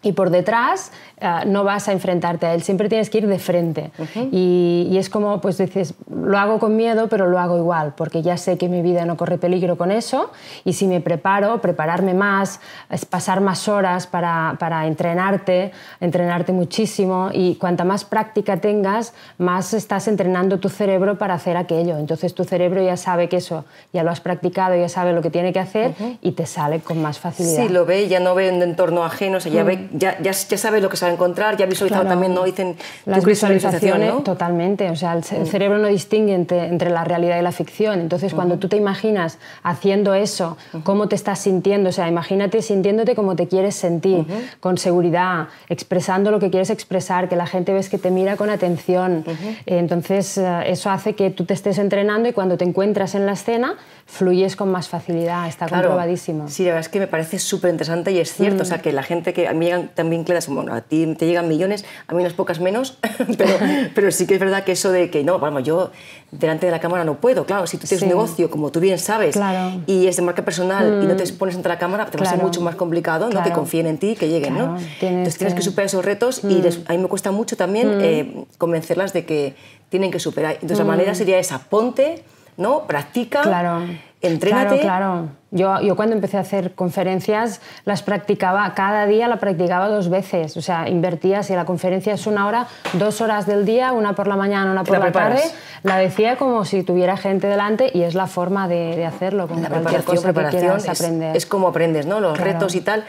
y 0.04 0.12
por 0.12 0.30
detrás 0.30 0.92
eh, 1.18 1.28
no 1.46 1.64
vas 1.64 1.88
a 1.88 1.92
enfrentarte 1.92 2.46
a 2.46 2.54
él, 2.54 2.62
siempre 2.62 2.88
tienes 2.88 3.10
que 3.10 3.19
ir 3.19 3.26
de 3.26 3.38
frente. 3.38 3.90
y, 4.31 4.88
y, 4.90 4.98
es 4.98 5.08
como, 5.08 5.40
pues 5.40 5.58
dices, 5.58 5.94
lo 6.08 6.38
hago 6.38 6.58
con 6.58 6.76
miedo, 6.76 7.08
pero 7.08 7.26
lo 7.26 7.38
hago 7.38 7.58
igual, 7.58 7.94
porque 7.96 8.22
ya 8.22 8.36
sé 8.36 8.58
que 8.58 8.69
mi 8.69 8.82
vida 8.82 9.05
no 9.05 9.17
corre 9.17 9.38
peligro 9.38 9.76
con 9.76 9.90
eso, 9.90 10.31
y 10.64 10.74
si 10.74 10.86
me 10.86 11.00
preparo, 11.00 11.60
prepararme 11.60 12.14
más, 12.14 12.60
es 12.90 13.05
pasar 13.05 13.40
más 13.40 13.69
horas 13.69 14.06
para, 14.06 14.56
para 14.58 14.86
entrenarte, 14.86 15.72
entrenarte 16.00 16.52
muchísimo, 16.52 17.31
y 17.32 17.56
cuanta 17.56 17.84
más 17.84 18.05
práctica 18.05 18.58
tengas, 18.58 19.14
más 19.38 19.74
estás 19.74 20.08
entrenando 20.08 20.58
tu 20.58 20.69
cerebro 20.69 21.19
para 21.19 21.34
hacer 21.34 21.56
aquello. 21.56 21.98
Entonces 21.98 22.34
tu 22.34 22.44
cerebro 22.44 22.82
ya 22.82 22.96
sabe 22.96 23.29
que 23.29 23.36
eso 23.36 23.64
ya 23.93 24.02
lo 24.02 24.10
has 24.10 24.20
practicado, 24.20 24.76
ya 24.76 24.88
sabe 24.88 25.12
lo 25.12 25.22
que 25.22 25.31
tiene 25.31 25.52
que 25.52 25.60
hacer, 25.60 25.94
y 26.20 26.32
te 26.32 26.46
sale 26.46 26.81
con 26.81 27.00
más 27.00 27.19
facilidad. 27.19 27.67
Sí, 27.67 27.69
lo 27.69 27.86
ve, 27.86 28.08
ya 28.08 28.20
no 28.20 28.34
ve 28.34 28.50
un 28.50 28.62
entorno 28.62 29.05
ajeno, 29.05 29.38
o 29.38 29.40
sea, 29.40 29.52
ya, 29.52 29.62
ve, 29.62 29.88
ya, 29.96 30.20
ya, 30.20 30.32
ya 30.32 30.58
sabe 30.58 30.81
lo 30.81 30.89
que 30.89 30.96
sabe 30.96 31.13
encontrar, 31.13 31.56
ya 31.56 31.67
visualizado 31.67 32.06
también, 32.06 32.34
¿no? 32.34 32.44
Dicen 32.44 32.77
las 33.06 33.24
visualizaciones, 33.24 34.24
totalmente. 34.24 34.91
O 34.91 34.96
sea, 34.96 35.13
el, 35.13 35.20
mm. 35.20 35.46
cerebro 35.46 35.79
no 35.79 35.89
distingue 35.89 36.34
entre, 36.34 36.91
la 36.91 37.05
realidad 37.05 37.39
y 37.39 37.43
la 37.43 37.53
ficción. 37.53 38.01
Entonces, 38.01 38.34
cuando 38.34 38.58
tú 38.58 38.69
te 38.69 38.77
imaginas 38.77 39.39
haciendo 39.63 40.15
eso, 40.15 40.56
cómo 40.82 41.08
te 41.08 41.15
estás 41.15 41.39
sintiendo, 41.39 41.91
o 41.91 41.93
sea, 41.93 42.08
imagínate 42.08 42.60
sintiéndote 42.60 43.15
como 43.15 43.36
te 43.36 43.46
quieres 43.46 43.77
sentir, 43.77 44.27
con 44.60 44.79
seguridad, 44.79 45.48
expresando 45.69 46.31
lo 46.31 46.41
que 46.41 46.51
quieres 46.51 46.70
expresar, 46.70 47.29
que 47.29 47.36
la 47.36 47.46
gente 47.46 47.72
ves 47.72 47.89
que 47.89 47.98
te 47.98 48.10
mira 48.10 48.36
con 48.36 48.51
atención. 48.51 49.24
Entonces, 49.67 50.39
eh, 50.39 50.63
eso 50.67 50.91
hace 50.91 51.15
que 51.15 51.31
tú 51.31 51.44
te 51.44 51.55
estés 51.55 51.79
entrenando 51.79 52.29
y 52.29 52.32
cuando 52.32 52.56
te 52.56 52.65
encuentras 52.65 53.15
en 53.15 53.27
la 53.27 53.32
escena, 53.32 53.77
fluyes 54.06 54.55
con 54.55 54.70
más 54.70 54.89
facilidad, 54.89 55.49
está 55.49 55.69
comprobadísimo. 55.69 56.49
Sí, 56.49 56.63
la 56.65 56.70
verdad 56.70 56.81
es 56.81 56.89
que 56.89 57.01
me 57.01 57.06
parece 57.06 57.39
súper 57.39 57.70
interesante 57.70 58.13
y 58.13 58.19
es 58.19 58.32
cierto, 58.32 58.63
o 58.63 58.67
sea, 58.67 58.79
mm. 58.79 58.81
que 58.81 58.93
la 58.93 59.03
gente 59.03 59.32
que 59.32 59.49
a 59.49 59.53
mí 59.53 59.67
llegan 59.67 59.89
tan 59.89 60.11
vinculadas, 60.11 60.49
bueno, 60.49 60.75
a 60.75 60.82
ti 60.82 61.06
te 61.19 61.27
llegan 61.27 61.49
millones, 61.49 61.84
a 62.06 62.15
mí 62.15 62.20
unas 62.20 62.34
pocas 62.34 62.61
menos, 62.61 62.99
pero, 63.39 63.56
pero 63.94 64.11
sí 64.11 64.27
que 64.27 64.34
es 64.34 64.41
verdad 64.41 64.65
que 64.65 64.73
eso 64.73 64.93
de 64.93 65.11
que 65.11 65.25
no, 65.25 65.39
vamos, 65.39 65.65
yo 65.65 65.91
delante 66.31 66.67
de 66.67 66.73
la 66.73 66.81
cámara 66.81 67.05
no 67.05 67.17
puedo, 67.17 67.46
claro, 67.46 67.67
si 67.67 67.79
tú 67.79 67.87
tienes 67.87 68.03
un 68.03 68.08
negocio, 68.08 68.51
como 68.51 68.70
tú 68.70 68.81
bien 68.81 68.99
sabes, 68.99 69.39
y 69.87 70.06
es 70.06 70.17
de 70.17 70.23
marca 70.23 70.44
personal 70.44 71.03
y 71.03 71.06
no 71.06 71.17
te 71.17 71.25
mm. 71.25 71.37
pones 71.37 71.56
ante 71.56 71.69
la 71.69 71.79
cámara, 71.79 72.06
te 72.06 72.19
va 72.19 72.27
a 72.27 72.31
ser 72.31 72.43
mucho 72.43 72.61
más 72.61 72.75
complicado, 72.77 73.31
¿no? 73.31 73.43
Que 73.43 73.53
confíen 73.53 73.87
en 73.87 73.99
ti, 73.99 74.17
que 74.17 74.29
lleguen, 74.29 74.58
¿no? 74.58 74.77
Entonces 75.01 75.39
tienes 75.39 75.55
que 75.55 75.63
superar 75.63 75.87
esos 75.87 76.05
retos 76.05 76.43
y 76.44 76.56
mm. 76.56 76.84
a 76.87 76.93
mí 76.93 76.99
me 76.99 77.08
cuesta 77.08 77.31
mucho 77.31 77.56
también 77.56 77.99
mm. 77.99 78.01
eh, 78.03 78.44
convencerlas 78.58 79.13
de 79.13 79.25
que 79.25 79.55
tienen 79.89 80.11
que 80.11 80.20
superar. 80.20 80.55
Entonces 80.55 80.79
la 80.79 80.84
manera 80.84 81.15
sería 81.15 81.39
esa, 81.39 81.58
ponte, 81.58 82.25
¿no? 82.56 82.87
Practica. 82.87 83.43
Claro 83.43 83.82
Entrénate. 84.25 84.81
Claro, 84.81 84.81
claro. 84.81 85.29
Yo, 85.51 85.81
yo 85.82 85.96
cuando 85.96 86.15
empecé 86.15 86.39
a 86.39 86.41
hacer 86.41 86.75
conferencias 86.75 87.61
las 87.84 88.03
practicaba, 88.03 88.73
cada 88.75 89.06
día 89.06 89.29
la 89.29 89.37
practicaba 89.37 89.89
dos 89.89 90.08
veces. 90.08 90.56
O 90.56 90.63
sea, 90.63 90.89
invertía, 90.89 91.43
si 91.43 91.55
la 91.55 91.67
conferencia 91.67 92.15
es 92.15 92.27
una 92.27 92.46
hora, 92.46 92.67
dos 92.94 93.20
horas 93.20 93.46
del 93.46 93.67
día, 93.67 93.93
una 93.93 94.15
por 94.15 94.27
la 94.27 94.37
mañana, 94.37 94.73
una 94.73 94.82
por 94.82 94.99
la, 94.99 95.13
tarde, 95.13 95.43
la 95.82 95.99
decía 95.99 96.37
como 96.37 96.65
si 96.65 96.82
tuviera 96.82 97.19
gente 97.19 97.46
delante 97.46 97.91
y 97.93 98.03
es 98.03 98.15
la 98.15 98.27
forma 98.27 98.67
de, 98.67 99.05
hacerlo. 99.05 99.46
Con 99.46 99.63
la 99.63 99.69
cualquier 99.69 100.05
cosa 100.05 100.32
que 100.32 100.49
quieras 100.49 100.89
aprender. 100.89 101.37
Es 101.37 101.44
como 101.44 101.69
aprendes, 101.69 102.06
¿no? 102.06 102.19
Los 102.20 102.39
retos 102.39 102.75
y 102.75 102.81
tal 102.81 103.05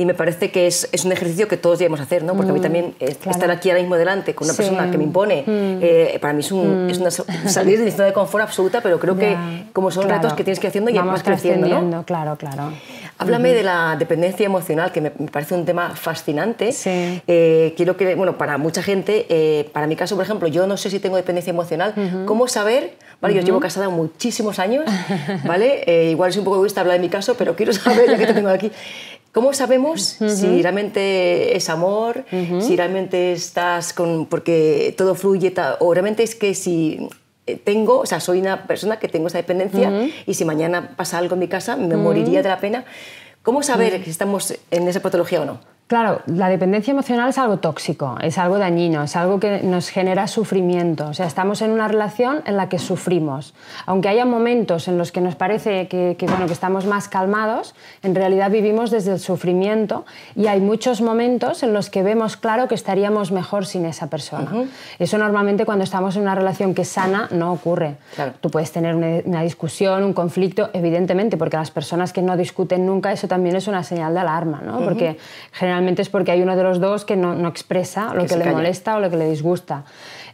y 0.00 0.04
me 0.04 0.14
parece 0.14 0.52
que 0.52 0.68
es, 0.68 0.88
es, 0.92 1.04
un 1.04 1.10
ejercicio 1.10 1.48
que 1.48 1.56
todos 1.56 1.80
debemos 1.80 1.98
hacer, 1.98 2.22
¿no? 2.22 2.34
porque 2.34 2.50
a 2.50 2.54
mí 2.54 2.60
mm, 2.60 2.62
también 2.62 2.94
estar 3.00 3.50
aquí 3.50 3.68
ahora 3.68 3.82
mismo 3.82 3.96
delante 3.96 4.32
con 4.32 4.46
una 4.46 4.56
persona 4.56 4.88
que 4.92 4.96
me 4.96 5.02
impone, 5.02 5.42
mm. 5.42 5.78
eh, 5.82 6.18
para 6.20 6.32
mí 6.32 6.40
es, 6.40 6.52
un, 6.52 6.86
mm. 6.86 6.90
es 6.90 6.98
una 6.98 7.10
salir 7.48 7.80
de 7.80 7.84
mi 7.84 7.90
zona 7.90 8.04
de 8.04 8.12
confort 8.12 8.44
absoluta, 8.44 8.80
pero 8.80 9.00
creo 9.00 9.18
que 9.18 9.36
como 9.72 9.90
son 9.90 10.08
retos 10.08 10.34
que 10.34 10.44
tienes 10.44 10.60
que 10.60 10.68
ir 10.68 10.68
haciendo 10.68 10.90
y 10.92 10.94
vas 10.94 11.24
creciendo. 11.24 11.82
¿no? 11.82 12.04
Claro, 12.04 12.36
claro. 12.36 12.72
Háblame 13.18 13.52
de 13.52 13.64
la 13.64 13.96
dependencia 13.98 14.46
emocional, 14.46 14.92
que 14.92 15.00
me, 15.00 15.10
parece 15.10 15.56
un 15.56 15.64
tema 15.64 15.90
fascinante. 15.96 16.70
Eh, 16.86 17.74
quiero 17.76 17.96
que, 17.96 18.14
bueno, 18.14 18.38
para 18.38 18.56
mucha 18.56 18.84
gente, 18.84 19.26
eh, 19.28 19.68
para 19.72 19.88
mi 19.88 19.96
caso, 19.96 20.14
por 20.14 20.24
ejemplo, 20.24 20.46
yo 20.46 20.68
no 20.68 20.76
sé 20.76 20.90
si 20.90 21.00
tengo 21.00 21.16
dependencia 21.16 21.50
emocional, 21.50 21.94
¿cómo 22.24 22.46
saber? 22.46 22.92
Vale, 23.20 23.34
yo 23.34 23.40
llevo 23.40 23.58
casada 23.58 23.88
muchísimos 23.88 24.60
años, 24.60 24.84
¿vale? 25.44 26.08
igual 26.08 26.30
es 26.30 26.36
un 26.36 26.44
poco 26.44 26.58
egoísta 26.58 26.82
hablar 26.82 26.98
de 26.98 27.00
mi 27.00 27.08
caso, 27.08 27.34
pero 27.36 27.56
quiero 27.56 27.72
saber, 27.72 28.08
ya 28.08 28.16
que 28.16 28.26
te 28.26 28.34
tengo 28.34 28.48
aquí, 28.48 28.70
¿Cómo 29.32 29.52
sabemos 29.52 30.18
si 30.26 30.62
realmente 30.62 31.56
es 31.56 31.68
amor, 31.68 32.24
si 32.60 32.76
realmente 32.76 33.32
estás 33.32 33.92
con... 33.92 34.26
porque 34.26 34.94
todo 34.96 35.14
fluye, 35.14 35.54
o 35.80 35.92
realmente 35.92 36.22
es 36.22 36.34
que 36.34 36.54
si 36.54 37.08
eh, 37.46 37.56
tengo, 37.56 38.00
o 38.00 38.06
sea, 38.06 38.20
soy 38.20 38.40
una 38.40 38.66
persona 38.66 38.98
que 38.98 39.08
tengo 39.08 39.28
esa 39.28 39.38
dependencia 39.38 40.08
y 40.26 40.34
si 40.34 40.44
mañana 40.44 40.96
pasa 40.96 41.18
algo 41.18 41.34
en 41.34 41.40
mi 41.40 41.48
casa 41.48 41.76
me 41.76 41.96
moriría 41.96 42.42
de 42.42 42.48
la 42.48 42.58
pena. 42.58 42.84
¿Cómo 43.42 43.62
saber 43.62 44.02
si 44.04 44.10
estamos 44.10 44.54
en 44.70 44.88
esa 44.88 45.00
patología 45.00 45.40
o 45.40 45.44
no? 45.44 45.60
Claro, 45.88 46.20
la 46.26 46.50
dependencia 46.50 46.90
emocional 46.90 47.30
es 47.30 47.38
algo 47.38 47.60
tóxico, 47.60 48.18
es 48.20 48.36
algo 48.36 48.58
dañino, 48.58 49.02
es 49.04 49.16
algo 49.16 49.40
que 49.40 49.62
nos 49.62 49.88
genera 49.88 50.26
sufrimiento. 50.26 51.06
O 51.06 51.14
sea, 51.14 51.26
estamos 51.26 51.62
en 51.62 51.70
una 51.70 51.88
relación 51.88 52.42
en 52.44 52.58
la 52.58 52.68
que 52.68 52.78
sufrimos. 52.78 53.54
Aunque 53.86 54.10
haya 54.10 54.26
momentos 54.26 54.86
en 54.88 54.98
los 54.98 55.12
que 55.12 55.22
nos 55.22 55.34
parece 55.34 55.88
que, 55.88 56.14
bueno, 56.28 56.44
que 56.44 56.52
estamos 56.52 56.84
más 56.84 57.08
calmados, 57.08 57.74
en 58.02 58.14
realidad 58.14 58.50
vivimos 58.50 58.90
desde 58.90 59.12
el 59.12 59.18
sufrimiento 59.18 60.04
y 60.36 60.48
hay 60.48 60.60
muchos 60.60 61.00
momentos 61.00 61.62
en 61.62 61.72
los 61.72 61.88
que 61.88 62.02
vemos 62.02 62.36
claro 62.36 62.68
que 62.68 62.74
estaríamos 62.74 63.32
mejor 63.32 63.64
sin 63.64 63.86
esa 63.86 64.08
persona. 64.08 64.66
Eso 64.98 65.16
normalmente 65.16 65.64
cuando 65.64 65.84
estamos 65.84 66.16
en 66.16 66.22
una 66.22 66.34
relación 66.34 66.74
que 66.74 66.82
es 66.82 66.88
sana 66.88 67.28
no 67.30 67.50
ocurre. 67.50 67.96
Tú 68.42 68.50
puedes 68.50 68.70
tener 68.72 68.94
una, 68.94 69.40
discusión, 69.40 70.04
un 70.04 70.12
conflicto, 70.12 70.68
evidentemente, 70.74 71.38
porque 71.38 71.56
las 71.56 71.70
personas 71.70 72.12
que 72.12 72.20
no 72.20 72.36
discuten 72.36 72.84
nunca, 72.84 73.10
eso 73.10 73.26
también 73.26 73.56
es 73.56 73.68
una 73.68 73.82
señal 73.84 74.12
de 74.12 74.20
alarma, 74.20 74.60
¿no? 74.62 74.80
Porque 74.80 75.16
generalmente 75.50 75.77
es 75.78 76.08
porque 76.08 76.32
hay 76.32 76.42
uno 76.42 76.56
de 76.56 76.62
los 76.62 76.80
dos 76.80 77.04
que 77.04 77.16
no, 77.16 77.48
expresa 77.48 78.14
lo 78.14 78.26
que, 78.26 78.36
le 78.36 78.50
molesta 78.50 78.96
o 78.96 79.00
lo 79.00 79.10
que 79.10 79.16
le 79.16 79.28
disgusta. 79.28 79.84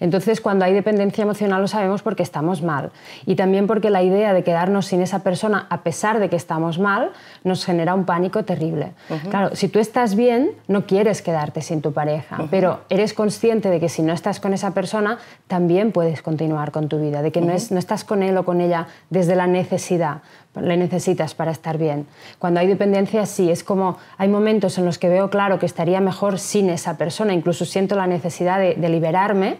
Entonces, 0.00 0.40
cuando 0.40 0.64
hay 0.64 0.72
dependencia 0.72 1.22
emocional 1.22 1.62
lo 1.62 1.68
sabemos 1.68 2.02
porque 2.02 2.22
estamos 2.22 2.62
mal. 2.62 2.90
Y 3.26 3.36
también 3.36 3.66
porque 3.66 3.90
la 3.90 4.02
idea 4.02 4.32
de 4.32 4.42
quedarnos 4.42 4.86
sin 4.86 5.00
esa 5.00 5.20
persona, 5.20 5.66
a 5.70 5.82
pesar 5.82 6.18
de 6.18 6.28
que 6.28 6.36
estamos 6.36 6.78
mal, 6.78 7.12
nos 7.42 7.64
genera 7.64 7.94
un 7.94 8.04
pánico 8.04 8.44
terrible. 8.44 8.92
Claro, 9.30 9.54
si 9.54 9.68
tú 9.68 9.78
estás 9.78 10.14
bien, 10.14 10.50
no 10.68 10.86
quieres 10.86 11.22
quedarte 11.22 11.62
sin 11.62 11.80
tu 11.80 11.92
pareja, 11.92 12.38
pero 12.50 12.80
eres 12.88 13.14
consciente 13.14 13.70
de 13.70 13.80
que 13.80 13.88
si 13.88 14.02
no 14.02 14.12
estás 14.12 14.40
con 14.40 14.52
esa 14.52 14.72
persona, 14.72 15.18
también 15.46 15.92
puedes 15.92 16.22
continuar 16.22 16.72
con 16.72 16.88
tu 16.88 16.98
vida, 16.98 17.22
de 17.22 17.32
que 17.32 17.40
no, 17.40 17.52
es, 17.52 17.70
no 17.70 17.78
estás 17.78 18.04
con 18.04 18.22
él 18.22 18.36
o 18.36 18.44
con 18.44 18.60
ella 18.60 18.88
desde 19.10 19.36
la 19.36 19.46
necesidad, 19.46 20.22
le 20.60 20.76
necesitas 20.76 21.34
para 21.34 21.50
estar 21.50 21.78
bien. 21.78 22.06
Cuando 22.38 22.60
hay 22.60 22.66
dependencia, 22.66 23.26
sí, 23.26 23.50
es 23.50 23.64
como 23.64 23.98
hay 24.18 24.28
momentos 24.28 24.78
en 24.78 24.84
los 24.84 24.98
que 24.98 25.08
veo 25.08 25.30
claro 25.30 25.58
que 25.58 25.66
estaría 25.66 26.00
mejor 26.00 26.38
sin 26.38 26.70
esa 26.70 26.96
persona, 26.96 27.32
incluso 27.32 27.64
siento 27.64 27.96
la 27.96 28.06
necesidad 28.06 28.58
de, 28.58 28.88
liberarme, 28.88 29.58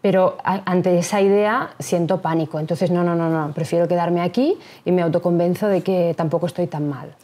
pero 0.00 0.36
ante 0.42 0.98
esa 0.98 1.20
idea 1.20 1.70
siento 1.78 2.20
pánico. 2.20 2.58
Entonces, 2.58 2.90
no, 2.90 3.04
no, 3.04 3.14
no, 3.14 3.30
no, 3.30 3.52
prefiero 3.52 3.88
quedarme 3.88 4.20
aquí 4.20 4.58
y 4.84 4.92
me 4.92 5.02
autoconvenzo 5.02 5.68
de 5.68 5.82
que 5.82 6.14
tampoco 6.16 6.46
estoy 6.46 6.66
tan 6.66 6.88
mal. 6.88 7.14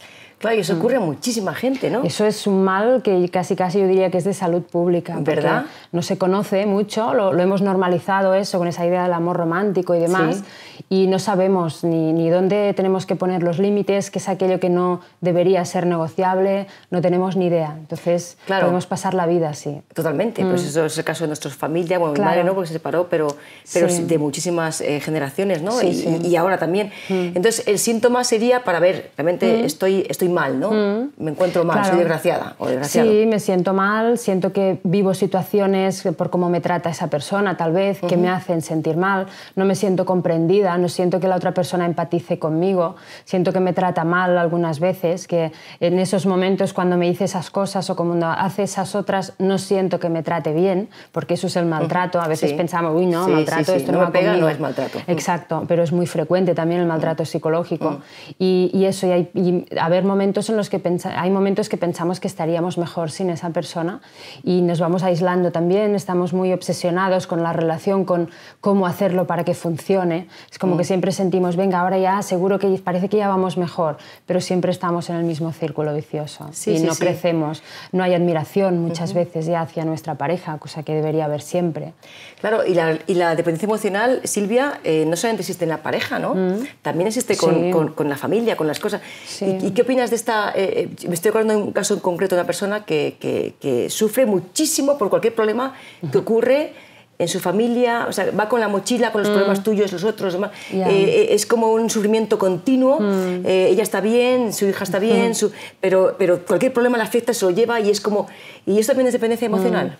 Claro, 0.40 0.56
y 0.56 0.60
eso 0.60 0.72
ocurre 0.72 0.96
a 0.96 1.00
muchísima 1.00 1.54
gente, 1.54 1.90
¿no? 1.90 2.02
Eso 2.02 2.24
es 2.24 2.46
un 2.46 2.64
mal 2.64 3.02
que 3.02 3.28
casi 3.28 3.56
casi 3.56 3.78
yo 3.78 3.86
diría 3.86 4.10
que 4.10 4.16
es 4.16 4.24
de 4.24 4.32
salud 4.32 4.62
pública. 4.62 5.18
¿Verdad? 5.20 5.66
No 5.92 6.00
se 6.00 6.16
conoce 6.16 6.64
mucho, 6.64 7.12
lo, 7.12 7.38
hemos 7.38 7.60
normalizado 7.60 8.32
eso 8.32 8.56
con 8.58 8.66
esa 8.66 8.86
idea 8.86 9.02
del 9.02 9.12
amor 9.12 9.36
romántico 9.36 9.94
y 9.94 9.98
demás, 9.98 10.42
y 10.88 11.08
no 11.08 11.18
sabemos 11.18 11.84
ni, 11.84 12.14
ni, 12.14 12.30
dónde 12.30 12.72
tenemos 12.74 13.04
que 13.04 13.16
poner 13.16 13.42
los 13.42 13.58
límites, 13.58 14.10
qué 14.10 14.18
es 14.18 14.30
aquello 14.30 14.58
que 14.60 14.70
no 14.70 15.02
debería 15.20 15.62
ser 15.66 15.84
negociable, 15.84 16.68
no 16.90 17.02
tenemos 17.02 17.36
ni 17.36 17.48
idea. 17.48 17.76
Entonces 17.78 18.38
podemos 18.46 18.86
pasar 18.86 19.12
la 19.12 19.26
vida 19.26 19.50
así. 19.50 19.82
Totalmente, 19.92 20.42
pues 20.42 20.62
mm. 20.62 20.68
eso 20.68 20.86
es 20.86 20.96
el 20.96 21.04
caso 21.04 21.24
de 21.24 21.28
nuestra 21.28 21.50
familia, 21.50 21.98
bueno, 21.98 22.14
mi 22.14 22.20
madre 22.20 22.44
no, 22.44 22.54
porque 22.54 22.68
se 22.68 22.72
separó, 22.72 23.08
pero, 23.10 23.36
pero 23.74 23.88
de 23.88 24.16
muchísimas 24.16 24.80
eh, 24.80 25.00
generaciones, 25.00 25.60
¿no? 25.60 25.82
Y, 25.82 26.22
y, 26.24 26.36
ahora 26.36 26.56
también. 26.56 26.92
Mm. 27.10 27.36
Entonces 27.36 27.64
el 27.66 27.78
síntoma 27.78 28.24
sería 28.24 28.64
para 28.64 28.80
ver, 28.80 29.10
realmente 29.18 29.62
mm. 29.62 29.64
estoy, 29.66 30.06
estoy 30.08 30.29
mal, 30.30 30.58
¿no? 30.58 30.70
Mm. 30.70 31.10
Me 31.18 31.30
encuentro 31.32 31.64
mal, 31.64 31.84
soy 31.84 31.98
desgraciada 31.98 32.54
o 32.58 32.66
desgraciado. 32.66 33.10
Sí, 33.10 33.26
me 33.26 33.40
siento 33.40 33.74
mal, 33.74 34.18
siento 34.18 34.52
que 34.52 34.80
vivo 34.84 35.14
situaciones 35.14 36.02
por 36.16 36.30
cómo 36.30 36.48
me 36.48 36.60
trata 36.60 36.90
esa 36.90 37.08
persona, 37.08 37.56
tal 37.56 37.72
vez, 37.72 38.00
que 38.00 38.16
me 38.16 38.28
hacen 38.28 38.62
sentir 38.62 38.96
mal, 38.96 39.26
no 39.56 39.64
me 39.64 39.74
siento 39.74 40.04
comprendida, 40.04 40.76
no 40.78 40.88
siento 40.88 41.20
que 41.20 41.28
la 41.28 41.36
otra 41.36 41.52
persona 41.52 41.86
empatice 41.86 42.38
conmigo, 42.38 42.96
siento 43.24 43.52
que 43.52 43.60
me 43.60 43.72
trata 43.72 44.04
mal 44.04 44.38
algunas 44.38 44.80
veces, 44.80 45.26
que 45.26 45.52
en 45.80 45.98
esos 45.98 46.26
momentos 46.26 46.72
cuando 46.72 46.96
me 46.96 47.08
dice 47.08 47.24
esas 47.24 47.50
cosas 47.50 47.88
o 47.90 47.96
cuando 47.96 48.26
hace 48.26 48.62
esas 48.62 48.94
otras 48.94 49.34
no 49.38 49.58
siento 49.58 49.98
que 49.98 50.08
me 50.08 50.22
trate 50.22 50.52
bien, 50.52 50.88
porque 51.12 51.34
eso 51.34 51.46
es 51.46 51.56
el 51.56 51.66
maltrato. 51.66 52.20
A 52.20 52.28
veces 52.28 52.52
pensamos, 52.52 52.94
uy, 52.94 53.06
no, 53.06 53.28
maltrato, 53.28 53.74
esto 53.74 53.92
no, 53.92 54.00
me 54.00 54.06
pega, 54.08 54.36
no 54.36 54.48
es 54.48 54.60
maltrato. 54.60 54.98
Exacto, 55.06 55.64
pero 55.66 55.82
es 55.82 55.92
muy 55.92 56.06
frecuente 56.06 56.54
también 56.54 56.80
el 56.80 56.86
maltrato 56.86 57.24
psicológico. 57.24 58.00
Y, 58.38 58.70
y, 58.72 58.84
eso, 58.84 59.06
y, 59.06 59.10
hay, 59.10 59.30
y 59.34 59.66
haber 59.78 60.04
momentos 60.04 60.19
momentos 60.20 60.50
en 60.50 60.58
los 60.58 60.68
que 60.68 60.82
hay 61.16 61.30
momentos 61.30 61.70
que 61.70 61.78
pensamos 61.78 62.20
que 62.20 62.28
estaríamos 62.28 62.76
mejor 62.76 63.10
sin 63.10 63.30
esa 63.30 63.48
persona 63.50 64.02
y 64.42 64.60
nos 64.60 64.78
vamos 64.78 65.02
aislando 65.02 65.50
también, 65.50 65.94
estamos 65.94 66.34
muy 66.34 66.52
obsesionados 66.52 67.26
con 67.26 67.42
la 67.42 67.54
relación, 67.54 68.04
con 68.04 68.28
cómo 68.60 68.86
hacerlo 68.86 69.26
para 69.26 69.44
que 69.44 69.54
funcione. 69.54 70.28
Es 70.52 70.58
como 70.58 70.76
que 70.76 70.82
mm. 70.82 70.86
siempre 70.92 71.12
sentimos, 71.12 71.56
venga, 71.56 71.80
ahora 71.80 71.96
ya 71.96 72.20
seguro 72.20 72.58
que 72.58 72.68
parece 72.84 73.08
que 73.08 73.16
ya 73.16 73.28
vamos 73.28 73.56
mejor, 73.56 73.96
pero 74.26 74.42
siempre 74.42 74.72
estamos 74.72 75.08
en 75.08 75.16
el 75.16 75.24
mismo 75.24 75.52
círculo 75.52 75.94
vicioso 75.94 76.50
y 76.66 76.80
no 76.80 76.94
crecemos. 76.96 77.62
No 77.90 78.04
hay 78.04 78.12
admiración 78.12 78.78
muchas 78.78 79.14
veces 79.14 79.46
ya 79.46 79.62
hacia 79.62 79.86
nuestra 79.86 80.16
pareja, 80.16 80.58
cosa 80.58 80.82
que 80.82 80.92
debería 80.92 81.24
haber 81.24 81.40
siempre. 81.40 81.94
Claro, 82.42 82.66
y 82.66 82.74
la, 82.74 82.98
y 83.06 83.14
la 83.14 83.34
dependencia 83.36 83.64
emocional, 83.64 84.20
Silvia, 84.24 84.80
eh, 84.84 85.06
no 85.06 85.16
solamente 85.16 85.40
existe 85.40 85.64
en 85.64 85.70
la 85.70 85.82
pareja, 85.82 86.18
¿no? 86.18 86.34
Mm. 86.34 86.66
También 86.82 87.06
existe 87.06 87.38
con, 87.38 87.70
con, 87.70 87.92
con, 87.94 88.10
la 88.10 88.18
familia, 88.18 88.54
con 88.54 88.66
las 88.66 88.80
cosas. 88.80 89.00
¿Y, 89.40 89.68
¿Y, 89.68 89.70
qué 89.70 89.80
opinas 89.80 90.09
de 90.10 90.16
esta, 90.16 90.52
eh, 90.54 90.88
eh, 91.02 91.08
me 91.08 91.14
estoy 91.14 91.30
acordando 91.30 91.54
de 91.54 91.62
un 91.62 91.72
caso 91.72 91.94
en 91.94 92.00
concreto 92.00 92.34
de 92.34 92.40
una 92.40 92.46
persona 92.46 92.84
que, 92.84 93.16
que, 93.20 93.88
sufre 93.90 94.26
muchísimo 94.26 94.98
por 94.98 95.08
cualquier 95.08 95.34
problema 95.34 95.74
que 96.12 96.18
ocurre 96.18 96.72
en 97.18 97.28
su 97.28 97.38
familia, 97.38 98.06
o 98.08 98.12
sea, 98.12 98.30
va 98.30 98.48
con 98.48 98.60
la 98.60 98.68
mochila, 98.68 99.12
con 99.12 99.20
los 99.20 99.30
mm. 99.30 99.32
problemas 99.32 99.62
tuyos, 99.62 99.92
los 99.92 100.04
otros, 100.04 100.36
eh, 100.72 101.28
es 101.30 101.44
como 101.44 101.72
un 101.72 101.90
sufrimiento 101.90 102.38
continuo, 102.38 102.98
mm. 102.98 103.44
ella 103.44 103.82
está 103.82 104.00
bien, 104.00 104.52
su 104.52 104.66
hija 104.66 104.84
está 104.84 104.98
bien, 104.98 105.34
su, 105.34 105.52
pero, 105.80 106.16
pero 106.18 106.44
cualquier 106.46 106.72
problema 106.72 106.96
la 106.96 107.04
afecta, 107.04 107.34
se 107.34 107.44
lo 107.44 107.50
lleva 107.50 107.80
y 107.80 107.90
es 107.90 108.00
como... 108.00 108.26
¿Y 108.66 108.78
esto 108.78 108.92
también 108.92 109.08
es 109.08 109.12
dependencia 109.12 109.46
emocional? 109.46 109.98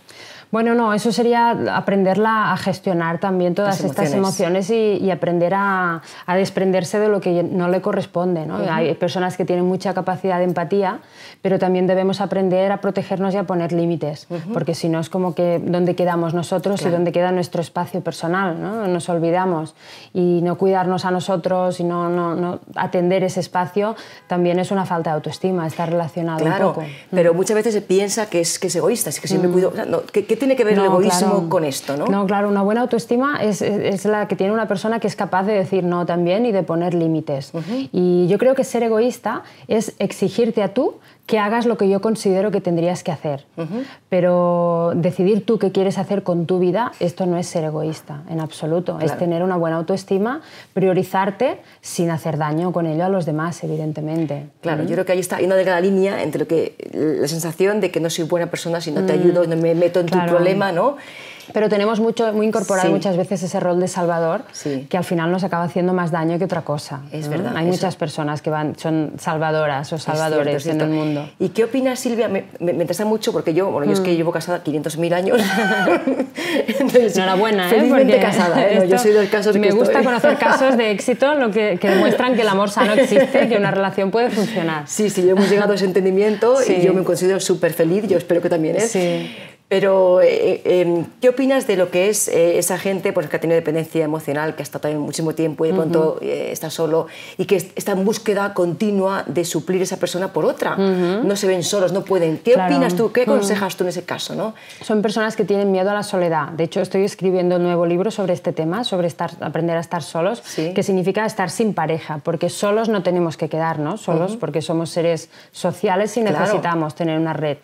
Bueno, 0.51 0.75
no, 0.75 0.93
eso 0.93 1.13
sería 1.13 1.51
aprenderla 1.77 2.53
a 2.53 2.57
gestionar 2.57 3.19
también 3.19 3.55
todas 3.55 3.83
estas 3.83 4.13
emociones 4.13 4.69
y, 4.71 5.11
aprender 5.11 5.55
a, 5.55 6.03
desprenderse 6.35 6.99
de 6.99 7.09
lo 7.09 7.21
que 7.21 7.43
no 7.43 7.69
le 7.69 7.81
corresponde. 7.81 8.47
¿no? 8.47 8.59
Hay 8.71 8.95
personas 8.95 9.37
que 9.37 9.45
tienen 9.45 9.65
mucha 9.65 9.95
capacidad 9.95 10.39
de 10.39 10.45
empatía, 10.45 11.01
pero 11.43 11.59
también 11.59 11.87
debemos 11.87 12.21
aprender 12.21 12.73
a 12.73 12.81
protegernos 12.81 13.35
y 13.35 13.37
a 13.37 13.45
poner 13.45 13.73
límites, 13.73 14.27
porque 14.53 14.75
si 14.75 14.89
no 14.89 15.01
es 15.01 15.09
como 15.09 15.35
que 15.35 15.61
dónde 15.65 15.95
quedamos 15.95 16.35
nosotros 16.35 16.83
y 16.83 16.91
dónde 16.91 17.13
queda 17.13 17.31
nuestro 17.33 17.61
espacio 17.61 18.01
personal. 18.01 18.61
¿no? 18.61 18.87
Nos 18.89 19.09
olvidamos 19.09 19.75
y 20.13 20.41
no 20.43 20.59
cuidarnos 20.59 21.05
a 21.05 21.11
nosotros 21.11 21.81
y 21.81 21.85
no, 21.85 22.09
no, 22.09 22.61
atender 22.75 23.23
ese 23.23 23.41
espacio 23.41 23.95
también 24.27 24.59
es 24.59 24.71
una 24.71 24.85
falta 24.85 25.11
de 25.11 25.15
autoestima, 25.15 25.67
está 25.67 25.87
relacionado 25.87 26.45
un 26.45 26.53
poco. 26.59 26.85
Pero 27.11 27.35
muchas 27.35 27.55
veces 27.55 27.75
se 27.75 27.83
piensa 27.83 28.27
que 28.27 28.41
es, 28.41 28.59
que 28.59 28.67
es 28.67 28.77
egoísta, 28.77 29.11
es 29.11 29.21
que 29.21 29.29
siempre 29.29 29.49
mm. 29.49 29.53
cuido. 29.53 29.73
¿qué, 30.13 30.40
tiene 30.41 30.57
que 30.57 30.65
ver 30.65 30.77
el 30.77 30.87
egoísmo 30.87 31.49
con 31.49 31.65
esto? 31.65 31.97
¿no? 31.97 32.07
no, 32.07 32.27
claro, 32.27 32.49
una 32.49 32.63
buena 32.63 32.81
autoestima 32.81 33.41
es, 33.41 33.63
es, 33.63 34.05
la 34.05 34.27
que 34.27 34.35
tiene 34.35 34.53
una 34.53 34.67
persona 34.67 34.99
que 34.99 35.07
es 35.07 35.15
capaz 35.15 35.45
de 35.45 35.53
decir 35.53 35.85
no 35.85 36.05
también 36.05 36.45
y 36.47 36.51
de 36.51 36.65
poner 36.65 36.95
límites. 36.95 37.53
Y 37.93 38.27
yo 38.27 38.39
creo 38.39 38.57
que 38.57 38.65
ser 38.65 38.83
egoísta 38.83 39.45
es 39.69 39.95
exigirte 40.01 40.65
a 40.65 40.75
tú 40.75 40.97
que 41.31 41.39
hagas 41.39 41.65
lo 41.65 41.79
que 41.79 41.89
yo 41.89 42.01
considero 42.01 42.51
que 42.51 42.61
tendrías 42.61 43.05
que 43.05 43.13
hacer. 43.13 43.47
Pero 44.09 44.93
decidir 44.97 45.47
tú 45.47 45.61
qué 45.61 45.71
quieres 45.71 45.97
hacer 45.97 46.25
con 46.25 46.45
tu 46.45 46.59
vida, 46.59 46.91
esto 46.99 47.25
no 47.25 47.37
es 47.37 47.47
ser 47.47 47.63
egoísta, 47.63 48.25
en 48.29 48.41
absoluto. 48.41 48.99
Es 49.01 49.17
tener 49.17 49.45
una 49.45 49.57
buena 49.57 49.77
autoestima, 49.77 50.41
priorizarte 50.75 51.61
sin 51.83 52.11
hacer 52.11 52.37
daño 52.37 52.73
con 52.73 52.87
ello 52.87 53.05
a 53.05 53.09
los 53.09 53.27
demás, 53.27 53.63
evidentemente. 53.63 54.49
Claro, 54.61 54.83
yo 54.83 54.91
creo 54.91 55.05
que 55.05 55.13
ahí 55.13 55.21
está 55.21 55.37
hay 55.37 55.45
una 55.45 55.55
delgada 55.55 55.81
línea 55.81 56.21
entre 56.25 56.41
lo 56.41 56.49
que, 56.49 56.75
la 56.93 57.29
sensación 57.29 57.81
de 57.81 57.93
que 57.93 58.01
no 58.01 58.11
soy 58.11 58.25
buena 58.25 58.51
persona 58.51 58.81
si 58.81 58.91
no 58.91 59.07
te 59.07 59.13
ayudo, 59.13 59.47
no 59.47 59.57
me 59.57 59.77
meto 59.77 60.01
en 60.01 60.07
tu 60.07 60.19
problema, 60.27 60.73
¿no? 60.73 60.97
Pero 61.53 61.69
tenemos 61.69 62.01
mucho, 62.01 62.33
muy 62.33 62.47
incorporado 62.47 62.91
muchas 62.91 63.17
veces 63.17 63.43
ese 63.43 63.61
rol 63.61 63.81
de 63.81 63.89
salvador 63.89 64.43
que 64.89 64.97
al 64.97 65.05
final 65.05 65.31
nos 65.31 65.45
acaba 65.45 65.65
haciendo 65.65 65.93
más 65.93 66.11
daño 66.11 66.39
que 66.39 66.45
otra 66.45 66.63
cosa. 66.63 67.01
Es 67.13 67.29
verdad. 67.29 67.53
Hay 67.57 67.67
muchas 67.67 67.97
personas 67.97 68.43
que 68.43 68.51
van, 68.51 68.77
son 68.79 69.13
salvadoras 69.19 69.93
o 69.93 69.99
salvadores 69.99 70.67
en 70.67 70.81
el 70.81 70.89
mundo. 70.89 71.29
¿Y 71.39 71.51
qué 71.51 71.65
opinas, 71.65 71.99
Silvia? 71.99 72.29
Me, 72.29 72.45
me, 72.59 72.73
interesa 72.73 73.05
mucho 73.05 73.33
porque 73.33 73.55
yo, 73.55 73.71
bueno, 73.71 73.87
yo 73.87 73.93
es 73.93 74.01
que 74.01 74.13
mm. 74.13 74.17
llevo 74.17 74.33
casada 74.33 74.63
500.000 74.63 75.15
años. 75.15 75.41
Enhorabuena, 77.17 77.69
¿eh? 77.69 77.71
Felizmente 77.71 78.21
casada. 78.21 78.69
¿eh? 78.69 78.87
yo 78.89 78.99
soy 78.99 79.13
del 79.13 79.29
caso 79.29 79.53
Me 79.55 79.71
gusta 79.71 80.03
conocer 80.03 80.37
casos 80.39 80.77
de 80.77 80.91
éxito 80.91 81.35
lo 81.35 81.51
que, 81.51 81.79
que, 81.81 81.89
demuestran 81.89 82.35
que 82.35 82.43
el 82.43 82.49
amor 82.49 82.71
sano 82.71 82.93
existe, 82.95 83.49
que 83.49 83.57
una 83.57 83.71
relación 83.71 84.11
puede 84.11 84.31
funcionar. 84.31 84.85
Sí, 84.87 85.11
sí, 85.11 85.29
hemos 85.29 85.49
llegado 85.51 85.73
a 85.73 85.75
ese 85.75 85.85
entendimiento 85.85 86.57
y 86.67 86.83
yo 86.83 86.95
me 86.95 87.05
considero 87.05 87.41
súper 87.41 87.73
feliz, 87.73 88.07
yo 88.09 88.19
espero 88.19 88.41
que 88.41 88.49
también 88.49 88.77
es. 88.77 88.91
Sí. 88.91 89.31
Pero, 89.71 90.21
eh, 90.21 90.63
eh, 90.65 90.81
em, 90.81 91.07
¿qué 91.21 91.29
opinas 91.29 91.69
de 91.69 91.77
lo 91.77 91.93
que 91.93 92.09
es 92.09 92.27
eh, 92.27 92.59
esa 92.59 92.77
gente 92.77 93.13
pues, 93.13 93.29
que 93.29 93.37
ha 93.37 93.41
tenido 93.41 93.55
dependencia 93.55 94.05
emocional, 94.05 94.57
que 94.57 94.63
ha 94.63 94.65
estado 94.65 94.81
también 94.83 95.01
muchísimo 95.01 95.33
tiempo 95.33 95.65
y 95.65 95.69
de 95.69 95.75
pronto 95.75 96.19
está 96.21 96.71
solo 96.71 97.07
y 97.39 97.45
que 97.45 97.55
está 97.55 97.93
en 97.93 98.05
búsqueda 98.05 98.53
continua 98.53 99.23
de 99.29 99.45
suplir 99.45 99.81
esa 99.81 99.97
persona 99.97 100.33
por 100.33 100.45
otra? 100.45 100.77
No 100.77 101.37
se 101.37 101.47
ven 101.47 101.63
solos, 101.63 101.93
no 101.93 102.03
pueden. 102.03 102.39
¿Qué 102.39 102.57
opinas 102.57 102.97
tú? 102.97 103.13
¿Qué 103.13 103.23
aconsejas 103.23 103.77
tú 103.77 103.85
en 103.85 103.91
ese 103.91 104.03
caso? 104.03 104.35
¿no? 104.35 104.55
Son 104.83 105.03
personas 105.03 105.37
que 105.37 105.45
tienen 105.45 105.71
miedo 105.71 105.89
a 105.89 105.95
la 105.95 106.03
soledad. 106.03 106.49
De 106.49 106.65
hecho, 106.65 106.81
estoy 106.81 107.05
escribiendo 107.05 107.55
un 107.55 107.63
nuevo 107.63 107.87
libro 107.87 108.11
sobre 108.11 108.33
este 108.33 108.53
tema, 108.53 108.83
sobre 108.83 109.07
estar, 109.07 109.31
aprender 109.41 109.77
a 109.77 109.81
estar 109.81 110.03
solos, 110.03 110.43
que 110.57 110.83
significa 110.83 111.25
estar 111.25 111.49
sin 111.49 111.75
pareja, 111.75 112.19
porque 112.25 112.49
solos 112.49 112.89
no 112.89 113.05
tenemos 113.05 113.37
que 113.37 113.49
quedarnos, 113.49 114.01
solos 114.01 114.37
porque 114.37 114.63
somos 114.63 114.91
seres 114.91 115.31
sociales 115.53 116.17
y 116.17 116.23
necesitamos 116.23 116.97
tener 116.97 117.21
una 117.21 117.35
red. 117.35 117.59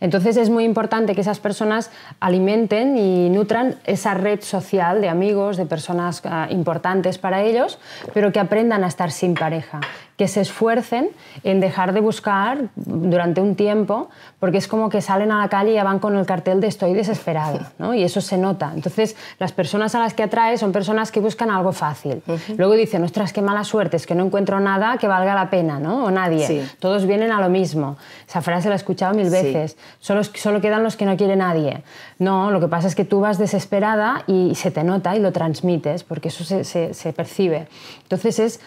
Entonces 0.00 0.36
es 0.36 0.50
muy 0.50 0.64
importante 0.64 1.14
que 1.14 1.20
esas 1.20 1.40
personas 1.40 1.90
alimenten 2.20 2.96
y 2.96 3.28
nutran 3.30 3.76
esa 3.84 4.14
red 4.14 4.40
social 4.40 5.00
de 5.00 5.08
amigos, 5.08 5.56
de 5.56 5.66
personas 5.66 6.22
ah, 6.24 6.48
importantes 6.50 7.18
para 7.18 7.42
ellos, 7.42 7.78
pero 8.14 8.32
que 8.32 8.40
aprendan 8.40 8.84
a 8.84 8.88
estar 8.88 9.10
sin 9.10 9.34
pareja, 9.34 9.80
que 10.20 10.28
se 10.28 10.42
esfuercen 10.42 11.08
en 11.44 11.60
dejar 11.60 11.94
de 11.94 12.02
buscar 12.02 12.68
durante 12.76 13.40
un 13.40 13.54
tiempo, 13.54 14.10
porque 14.38 14.58
es 14.58 14.68
como 14.68 14.90
que 14.90 15.00
salen 15.00 15.32
a 15.32 15.40
la 15.40 15.48
calle 15.48 15.70
y 15.70 15.74
ya 15.76 15.82
van 15.82 15.98
con 15.98 16.14
el 16.14 16.26
cartel 16.26 16.60
de 16.60 16.66
estoy 16.66 16.92
desesperado, 16.92 17.60
¿no? 17.78 17.94
y 17.94 18.02
eso 18.02 18.20
se 18.20 18.36
nota. 18.36 18.70
Entonces, 18.74 19.16
las 19.38 19.52
personas 19.52 19.94
a 19.94 19.98
las 19.98 20.12
que 20.12 20.22
atrae 20.22 20.58
son 20.58 20.72
personas 20.72 21.10
que 21.10 21.20
buscan 21.20 21.50
algo 21.50 21.72
fácil. 21.72 22.22
Luego 22.58 22.74
dicen, 22.74 23.02
ostras, 23.02 23.32
qué 23.32 23.40
mala 23.40 23.64
suerte, 23.64 23.96
es 23.96 24.06
que 24.06 24.14
no 24.14 24.26
encuentro 24.26 24.60
nada 24.60 24.98
que 24.98 25.08
valga 25.08 25.34
la 25.34 25.48
pena, 25.48 25.80
¿no? 25.80 26.04
o 26.04 26.10
nadie. 26.10 26.68
Todos 26.80 27.06
vienen 27.06 27.32
a 27.32 27.40
lo 27.40 27.48
mismo. 27.48 27.96
Esa 28.28 28.42
frase 28.42 28.68
la 28.68 28.74
he 28.74 28.76
escuchado 28.76 29.14
mil 29.14 29.30
veces. 29.30 29.78
Solo, 30.00 30.22
solo 30.22 30.60
quedan 30.60 30.82
los 30.82 30.96
que 30.96 31.06
no 31.06 31.16
quiere 31.16 31.34
nadie. 31.34 31.82
No, 32.18 32.50
lo 32.50 32.60
que 32.60 32.68
pasa 32.68 32.88
es 32.88 32.94
que 32.94 33.06
tú 33.06 33.20
vas 33.20 33.38
desesperada 33.38 34.22
y 34.26 34.54
se 34.54 34.70
te 34.70 34.84
nota 34.84 35.16
y 35.16 35.18
lo 35.18 35.32
transmites, 35.32 36.04
porque 36.04 36.28
eso 36.28 36.44
se, 36.44 36.64
se, 36.64 36.92
se 36.92 37.14
percibe. 37.14 37.68
Entonces 38.02 38.38
es 38.38 38.60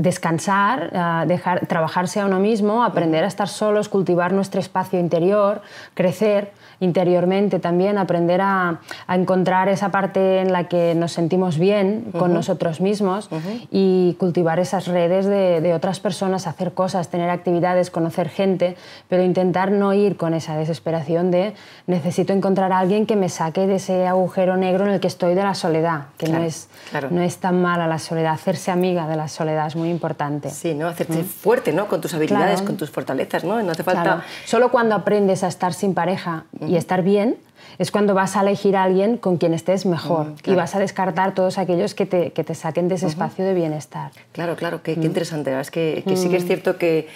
descansar, 0.00 0.90
eh, 0.92 1.26
dejar, 1.26 1.66
trabajarse 1.66 2.20
a 2.20 2.26
uno 2.26 2.38
mismo, 2.38 2.82
aprender 2.82 3.24
a 3.24 3.26
estar 3.26 3.48
solos, 3.48 3.88
cultivar 3.88 4.32
nuestro 4.32 4.60
espacio 4.60 4.98
interior, 4.98 5.60
crecer 5.94 6.52
interiormente 6.80 7.58
también, 7.58 7.98
aprender 7.98 8.40
a, 8.40 8.80
encontrar 9.08 9.68
esa 9.68 9.90
parte 9.90 10.40
en 10.40 10.52
la 10.52 10.64
que 10.64 10.94
nos 10.94 11.12
sentimos 11.12 11.58
bien 11.58 12.06
con 12.18 12.32
nosotros 12.32 12.80
mismos 12.80 13.28
y 13.70 14.16
cultivar 14.18 14.58
esas 14.58 14.86
redes 14.86 15.26
de, 15.26 15.74
otras 15.74 16.00
personas, 16.00 16.46
hacer 16.46 16.72
cosas, 16.72 17.08
tener 17.08 17.28
actividades, 17.28 17.90
conocer 17.90 18.28
gente, 18.28 18.76
pero 19.08 19.22
intentar 19.22 19.70
no 19.70 19.92
ir 19.92 20.16
con 20.16 20.32
esa 20.32 20.56
desesperación 20.56 21.30
de 21.30 21.54
necesito 21.86 22.32
encontrar 22.32 22.72
a 22.72 22.78
alguien 22.78 23.04
que 23.04 23.16
me 23.16 23.28
saque 23.28 23.66
de 23.66 23.76
ese 23.76 24.06
agujero 24.06 24.56
negro 24.56 24.86
en 24.86 24.92
el 24.92 25.00
que 25.00 25.08
estoy 25.08 25.34
de 25.34 25.42
la 25.42 25.54
soledad, 25.54 26.06
que 26.16 26.28
no, 26.28 26.42
es, 26.42 26.68
no 27.10 27.20
es 27.20 27.36
tan 27.38 27.60
mala 27.60 27.86
la 27.86 27.98
soledad, 27.98 28.32
hacerse 28.32 28.70
amiga 28.70 29.06
de 29.06 29.16
la 29.16 29.28
soledad 29.28 29.66
es 29.66 29.76
muy 29.76 29.89
importante. 29.90 30.50
Sí, 30.50 30.74
¿no? 30.74 30.88
Hacerte 30.88 31.22
fuerte, 31.24 31.72
¿no? 31.72 31.88
Con 31.88 32.00
tus 32.00 32.14
habilidades, 32.14 32.62
con 32.62 32.76
tus 32.76 32.90
fortalezas, 32.90 33.44
¿no? 33.44 33.62
No 33.62 33.72
hace 33.72 33.82
falta... 33.82 34.24
Solo 34.44 34.70
cuando 34.70 34.94
aprendes 34.94 35.44
a 35.44 35.48
estar 35.48 35.74
sin 35.74 35.94
pareja 35.94 36.44
y 36.66 36.76
estar 36.76 37.02
bien, 37.02 37.36
es 37.78 37.90
cuando 37.90 38.14
vas 38.14 38.36
a 38.36 38.42
elegir 38.42 38.76
a 38.76 38.84
alguien 38.84 39.16
con 39.16 39.36
quien 39.36 39.54
estés 39.54 39.86
mejor 39.86 40.34
y 40.44 40.54
vas 40.54 40.74
a 40.74 40.78
descartar 40.78 41.34
todos 41.34 41.58
aquellos 41.58 41.94
que 41.94 42.06
te, 42.06 42.32
que 42.32 42.44
te 42.44 42.54
saquen 42.54 42.88
de 42.88 42.96
ese 42.96 43.06
espacio 43.06 43.44
de 43.44 43.54
bienestar. 43.54 44.12
Claro, 44.32 44.56
claro, 44.56 44.82
qué, 44.82 44.92
interesante. 44.92 45.58
Es 45.58 45.70
que, 45.70 46.02
que 46.06 46.16
sí 46.16 46.28
que 46.28 46.36
es 46.36 46.46
cierto 46.46 46.78
que 46.78 47.08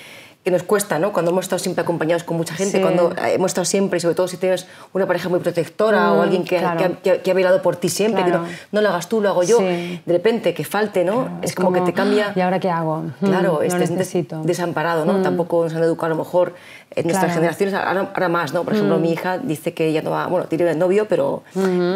que 0.45 0.51
nos 0.51 0.63
cuesta, 0.63 0.99
¿no? 0.99 1.13
Cuando 1.13 1.31
hemos 1.31 1.47
estado 1.47 1.59
siempre 1.59 1.83
acompañados 1.83 2.23
con 2.23 2.37
mucha 2.37 2.55
gente, 2.55 2.83
cuando 2.83 3.15
hemos 3.17 3.51
estado 3.51 3.65
siempre, 3.65 3.99
sobre 3.99 4.15
todo 4.15 4.29
si 4.29 4.37
tienes 4.37 4.67
una 4.93 5.07
pareja 5.07 5.31
muy 5.31 5.41
protectora 5.41 6.13
o 6.13 6.19
mm, 6.19 6.21
alguien 6.21 6.45
que, 6.45 6.63
que, 7.03 7.21
que, 7.23 7.31
ha 7.31 7.35
velado 7.35 7.63
por 7.63 7.77
ti 7.77 7.89
siempre, 7.89 8.25
que 8.25 8.31
no, 8.31 8.45
no, 8.71 8.81
lo 8.83 8.91
hagas 8.91 9.09
tú, 9.09 9.23
lo 9.23 9.31
hago 9.31 9.43
yo, 9.43 9.59
de 9.59 10.01
repente 10.07 10.53
que 10.53 10.65
falte, 10.65 11.03
¿no? 11.03 11.39
Es, 11.41 11.55
como, 11.55 11.73
que 11.73 11.81
te 11.81 11.95
cambia. 11.95 12.33
¿Y 12.37 12.41
ahora 12.41 12.61
qué 12.61 12.69
hago? 12.69 13.05
Claro, 13.21 13.61
mm, 13.63 13.79
necesito. 13.79 14.43
desamparado, 14.43 15.07
¿no? 15.07 15.15
Mm. 15.15 15.23
Tampoco 15.23 15.65
nos 15.65 15.75
han 15.75 15.83
educado 15.83 16.07
a 16.13 16.17
lo 16.17 16.23
mejor 16.23 16.53
en 16.97 17.07
nuestras 17.07 17.35
generaciones, 17.35 17.75
ahora, 17.75 18.29
más, 18.29 18.53
¿no? 18.53 18.65
Por 18.65 18.75
ejemplo, 18.75 18.99
mi 18.99 19.13
hija 19.13 19.39
dice 19.39 19.75
que 19.75 19.87
ella 19.87 20.03
no 20.03 20.11
va, 20.11 20.27
bueno, 20.27 20.47
tiene 20.47 20.75
novio, 20.75 21.07
pero 21.09 21.43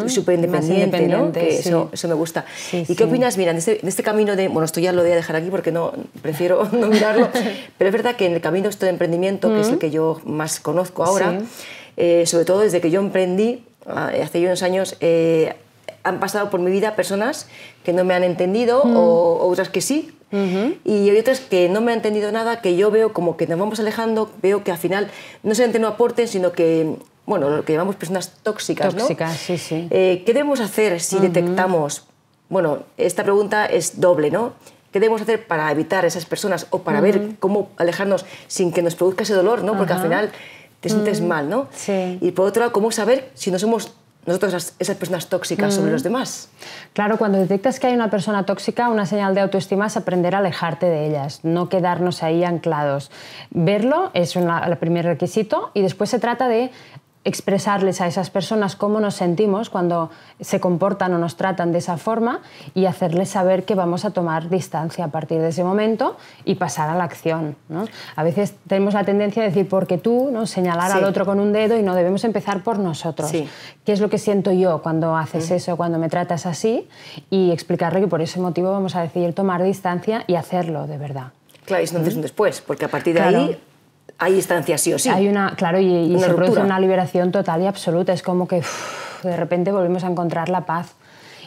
súper 0.07 0.37
independiente, 0.37 1.07
¿no? 1.07 1.33
Que 1.33 1.59
eso, 1.59 1.91
eso 1.93 2.09
me 2.09 2.15
gusta. 2.15 2.45
¿Y 2.73 2.95
qué 2.95 3.05
opinas, 3.05 3.37
mira, 3.37 3.51
en 3.51 3.59
este, 3.59 3.81
en 3.81 3.89
este, 3.89 4.03
camino 4.03 4.37
de, 4.37 4.49
bueno, 4.49 4.65
esto 4.65 4.81
ya 4.81 4.93
lo 4.93 5.03
voy 5.03 5.13
a 5.13 5.17
dejar 5.17 5.37
aquí 5.37 5.51
porque 5.51 5.71
no, 5.71 5.93
prefiero 6.23 6.67
no 6.73 6.89
mirarlo, 6.89 7.29
pero 7.79 7.89
es 7.89 7.93
verdad 7.93 8.17
que 8.17 8.27
en 8.27 8.38
el 8.39 8.43
camino 8.43 8.69
este 8.69 8.87
de 8.87 8.91
emprendimiento, 8.91 9.53
que 9.53 9.61
es 9.61 9.69
el 9.69 9.79
que 9.79 9.91
yo 9.91 10.21
más 10.25 10.61
conozco 10.61 11.05
ahora, 11.05 11.41
eh, 11.97 12.25
sobre 12.27 12.45
todo 12.45 12.61
desde 12.61 12.81
que 12.81 12.91
yo 12.91 13.01
emprendí, 13.01 13.65
ah, 13.87 14.11
hace 14.23 14.45
unos 14.47 14.63
años, 14.63 14.97
eh, 15.01 15.55
han 16.05 16.21
pasado 16.21 16.49
por 16.49 16.61
mi 16.61 16.71
vida 16.71 16.95
personas 16.95 17.49
que 17.85 17.93
no 17.93 18.05
me 18.05 18.15
han 18.15 18.23
entendido 18.23 18.83
o, 18.83 19.47
otras 19.49 19.69
que 19.69 19.81
sí. 19.81 20.15
Y 20.31 21.09
hay 21.09 21.19
otras 21.19 21.41
que 21.41 21.71
no 21.71 21.81
me 21.81 21.91
han 21.93 21.99
entendido 21.99 22.31
nada, 22.31 22.61
que 22.61 22.77
yo 22.77 22.91
veo 22.91 23.13
como 23.15 23.37
que 23.37 23.47
nos 23.47 23.59
vamos 23.59 23.81
alejando, 23.81 24.31
veo 24.43 24.63
que 24.63 24.71
al 24.71 24.79
final 24.79 25.11
no 25.43 25.55
solamente 25.55 25.79
no 25.79 25.89
aporten, 25.89 26.29
sino 26.29 26.53
que, 26.53 26.97
bueno, 27.25 27.49
lo 27.49 27.65
que 27.65 27.73
llamamos 27.73 27.97
personas 27.97 28.35
tóxicas. 28.43 28.95
Tóxicas, 28.95 29.37
sí, 29.37 29.57
sí. 29.57 29.89
Eh, 29.91 30.23
¿Qué 30.27 30.35
debemos 30.35 30.61
hacer 30.61 31.01
si 31.01 31.19
detectamos? 31.19 32.05
Bueno, 32.51 32.81
esta 32.99 33.25
pregunta 33.25 33.67
es 33.67 34.01
doble, 34.01 34.31
¿no? 34.31 34.53
¿Qué 34.99 35.01
debemos 35.01 35.23
hacer 35.23 35.47
para 35.47 35.71
evitar 35.71 36.05
esas 36.05 36.27
personas 36.27 36.67
o 36.71 36.81
para 36.81 37.01
ver 37.01 37.37
cómo 37.39 37.69
alejarnos 37.77 38.27
sin 38.49 38.73
que 38.73 38.83
nos 38.83 38.97
produzca 38.97 39.23
ese 39.23 39.33
dolor, 39.33 39.63
¿no? 39.63 39.77
Porque 39.79 39.93
al 39.93 40.03
final 40.03 40.33
te 40.81 40.89
sientes 40.89 41.21
mal, 41.21 41.49
¿no? 41.49 41.69
Sí. 41.71 42.19
Y 42.21 42.33
por 42.33 42.49
otro 42.49 42.63
lado, 42.63 42.73
¿cómo 42.73 42.91
saber 42.91 43.31
si 43.35 43.53
no 43.53 43.61
somos 43.61 43.93
nosotros 44.27 44.75
esas, 44.81 44.97
personas 44.97 45.29
tóxicas 45.29 45.73
sobre 45.73 45.93
los 45.93 46.03
demás? 46.03 46.49
Claro, 46.95 47.17
cuando 47.17 47.39
detectas 47.39 47.79
que 47.79 47.87
hay 47.87 47.95
una 47.95 48.11
persona 48.11 48.45
tóxica, 48.45 48.89
una 48.89 49.07
señal 49.07 49.37
de 49.37 49.41
autoestima 49.43 49.87
es 49.87 49.97
aprender 49.97 50.35
a 50.35 50.39
alejarte 50.39 50.87
de 50.87 51.07
ellas, 51.07 51.45
no 51.45 51.69
quedarnos 51.69 52.25
ahí 52.25 52.43
anclados. 52.43 53.13
Verlo 53.51 54.11
es 54.15 54.35
el 54.35 54.77
primer 54.79 55.05
requisito 55.05 55.71
y 55.75 55.83
después 55.83 56.11
se 56.11 56.19
trata 56.19 56.49
de 56.49 56.73
expresarles 57.29 58.01
a 58.01 58.07
esas 58.07 58.31
personas 58.31 58.75
cómo 58.75 59.01
nos 59.01 59.15
sentimos 59.15 59.71
cuando 59.71 60.11
se 60.41 60.61
comportan 60.61 61.13
o 61.15 61.19
nos 61.19 61.37
tratan 61.37 61.73
de 61.73 61.79
esa 61.79 61.97
forma 61.99 62.41
y 62.75 62.87
hacerles 62.87 63.29
saber 63.29 63.65
que 63.65 63.75
vamos 63.75 64.05
a 64.05 64.11
tomar 64.11 64.49
distancia 64.49 65.05
a 65.05 65.09
partir 65.09 65.41
de 65.41 65.49
ese 65.49 65.63
momento 65.63 66.17
y 66.45 66.55
pasar 66.55 66.89
a 66.89 66.95
la 66.95 67.05
acción. 67.05 67.57
¿no? 67.69 67.87
A 68.17 68.23
veces 68.23 68.55
tenemos 68.67 68.95
la 68.95 69.05
tendencia 69.05 69.43
a 69.43 69.47
decir, 69.47 69.69
porque 69.69 69.99
tú, 69.99 70.31
¿no? 70.33 70.47
señalar 70.47 70.91
al 70.91 71.05
otro 71.05 71.27
con 71.27 71.39
un 71.39 71.53
dedo 71.53 71.77
y 71.77 71.83
no 71.83 71.95
debemos 71.95 72.25
empezar 72.25 72.63
por 72.63 72.79
nosotros. 72.79 73.31
¿Qué 73.31 73.93
es 73.93 74.01
lo 74.01 74.09
que 74.09 74.19
siento 74.19 74.53
yo 74.53 74.83
cuando 74.83 75.17
haces 75.17 75.51
eso, 75.51 75.77
cuando 75.77 75.99
me 75.99 76.09
tratas 76.09 76.47
así? 76.47 76.89
Y 77.31 77.51
explicarle 77.51 78.01
que 78.01 78.09
por 78.09 78.23
ese 78.23 78.41
motivo 78.41 78.71
vamos 78.71 78.97
a 78.97 79.03
decidir 79.03 79.35
tomar 79.35 79.63
distancia 79.63 80.25
y 80.27 80.37
hacerlo 80.37 80.87
de 80.87 80.99
verdad. 80.99 81.33
Claro, 81.65 81.83
y 81.83 81.85
es 81.85 81.93
un 81.93 82.23
después, 82.23 82.63
porque 82.63 82.87
a 82.87 82.89
partir 82.89 83.15
de 83.15 83.21
ahí 83.21 83.61
hay 84.19 84.35
distancia 84.35 84.77
sí 84.79 84.93
o 84.93 84.99
sí. 84.99 85.09
Hay 85.09 85.29
una, 85.29 85.55
claro, 85.57 85.79
y, 85.79 86.19
se 86.19 86.35
produce 86.35 86.61
una 86.61 86.81
liberación 86.81 87.31
total 87.33 87.63
y 87.63 87.67
absoluta. 87.67 88.13
Es 88.13 88.23
como 88.23 88.49
que 88.49 88.63
de 89.23 89.37
repente 89.37 89.73
volvemos 89.73 90.05
a 90.05 90.09
encontrar 90.09 90.49
la 90.49 90.63
paz. 90.63 90.95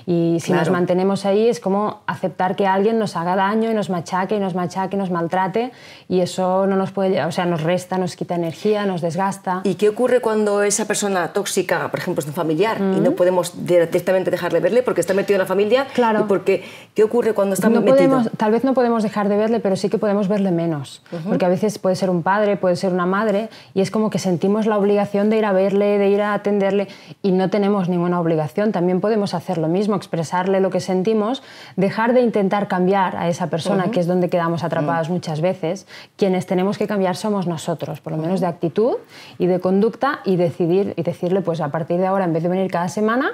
Y 0.06 0.38
si 0.42 0.54
nos 0.54 0.70
mantenemos 0.70 1.26
ahí 1.26 1.48
es 1.48 1.60
como 1.60 2.02
aceptar 2.08 2.56
que 2.56 2.68
alguien 2.68 3.00
nos 3.00 3.16
haga 3.16 3.36
daño 3.36 3.72
y 3.72 3.74
nos 3.74 3.90
machaque 3.90 4.36
y 4.36 4.40
nos 4.40 4.56
machaque 4.56 4.96
y 4.96 5.00
nos 5.00 5.12
maltrate 5.12 5.72
y 6.08 6.22
eso 6.22 6.68
no 6.68 6.76
nos 6.76 6.92
puede, 6.92 7.24
o 7.24 7.32
sea, 7.32 7.46
nos 7.46 7.62
resta, 7.64 7.98
nos 7.98 8.16
quita 8.16 8.36
energía, 8.36 8.86
nos 8.86 9.02
desgasta. 9.02 9.62
¿Y 9.64 9.76
qué 9.76 9.90
ocurre 9.90 10.22
cuando 10.22 10.64
esa 10.64 10.86
persona 10.86 11.34
tóxica, 11.34 11.90
por 11.90 12.00
ejemplo, 12.00 12.22
es 12.22 12.28
un 12.28 12.34
familiar 12.34 12.78
y 12.80 13.00
no 13.00 13.12
podemos 13.12 13.66
directamente 13.66 14.32
dejar 14.32 14.54
de 14.54 14.60
verle 14.60 14.84
porque 14.84 15.02
está 15.02 15.14
metido 15.14 15.36
en 15.36 15.42
la 15.42 15.46
familia? 15.46 15.88
Claro. 15.94 16.22
Y 16.22 16.24
porque, 16.24 16.64
¿Qué 16.94 17.04
ocurre 17.04 17.34
cuando 17.34 17.54
está 17.54 17.70
no 17.70 17.80
metido? 17.80 17.96
Podemos, 17.96 18.30
tal 18.38 18.52
vez 18.52 18.64
no 18.64 18.74
podemos 18.74 19.04
dejar 19.04 19.30
de 19.30 19.38
verle, 19.38 19.60
pero 19.60 19.76
sí 19.76 19.90
que 19.90 19.98
podemos 19.98 20.28
verle 20.28 20.52
menos. 20.52 21.02
Porque 21.28 21.46
a 21.46 21.50
veces 21.50 21.80
puede 21.80 21.96
ser 21.96 22.10
un 22.10 22.24
padre, 22.24 22.58
puede 22.58 22.76
ser 22.76 22.92
una 22.94 23.06
madre 23.06 23.50
y 23.74 23.82
es 23.82 23.92
como 23.92 24.10
que 24.10 24.20
sentimos 24.20 24.66
la 24.66 24.78
obligación 24.78 25.30
de 25.30 25.38
ir 25.38 25.46
a 25.46 25.54
verle, 25.54 25.98
de 25.98 26.10
ir 26.10 26.22
a 26.22 26.34
atenderle 26.34 26.88
y 27.22 27.32
no 27.32 27.50
tenemos 27.50 27.90
ninguna 27.90 28.20
obligación. 28.20 28.72
También 28.72 29.02
podemos 29.02 29.34
hacer 29.34 29.58
lo 29.58 29.68
mismo 29.68 29.91
expresarle 29.96 30.60
lo 30.60 30.70
que 30.70 30.80
sentimos, 30.80 31.44
dejar 31.76 32.14
de 32.14 32.22
intentar 32.22 32.68
cambiar 32.68 33.16
a 33.16 33.30
esa 33.30 33.48
persona, 33.48 33.92
que 33.92 34.00
es 34.00 34.08
donde 34.08 34.30
quedamos 34.30 34.64
atrapados 34.64 35.10
muchas 35.10 35.42
veces. 35.42 35.88
Quienes 36.16 36.46
tenemos 36.46 36.78
que 36.78 36.88
cambiar 36.88 37.16
somos 37.16 37.48
nosotros, 37.48 38.02
por 38.02 38.14
lo 38.14 38.18
menos 38.18 38.40
de 38.40 38.48
actitud 38.48 38.96
y 39.38 39.48
de 39.48 39.60
conducta 39.60 40.20
y 40.26 40.36
decidir 40.36 40.94
y 40.98 41.04
decirle, 41.04 41.42
pues 41.42 41.62
a 41.62 41.70
partir 41.70 41.98
de 42.00 42.08
ahora, 42.08 42.26
en 42.26 42.34
vez 42.34 42.44
de 42.44 42.50
venir 42.50 42.70
cada 42.72 42.90
semana, 42.90 43.32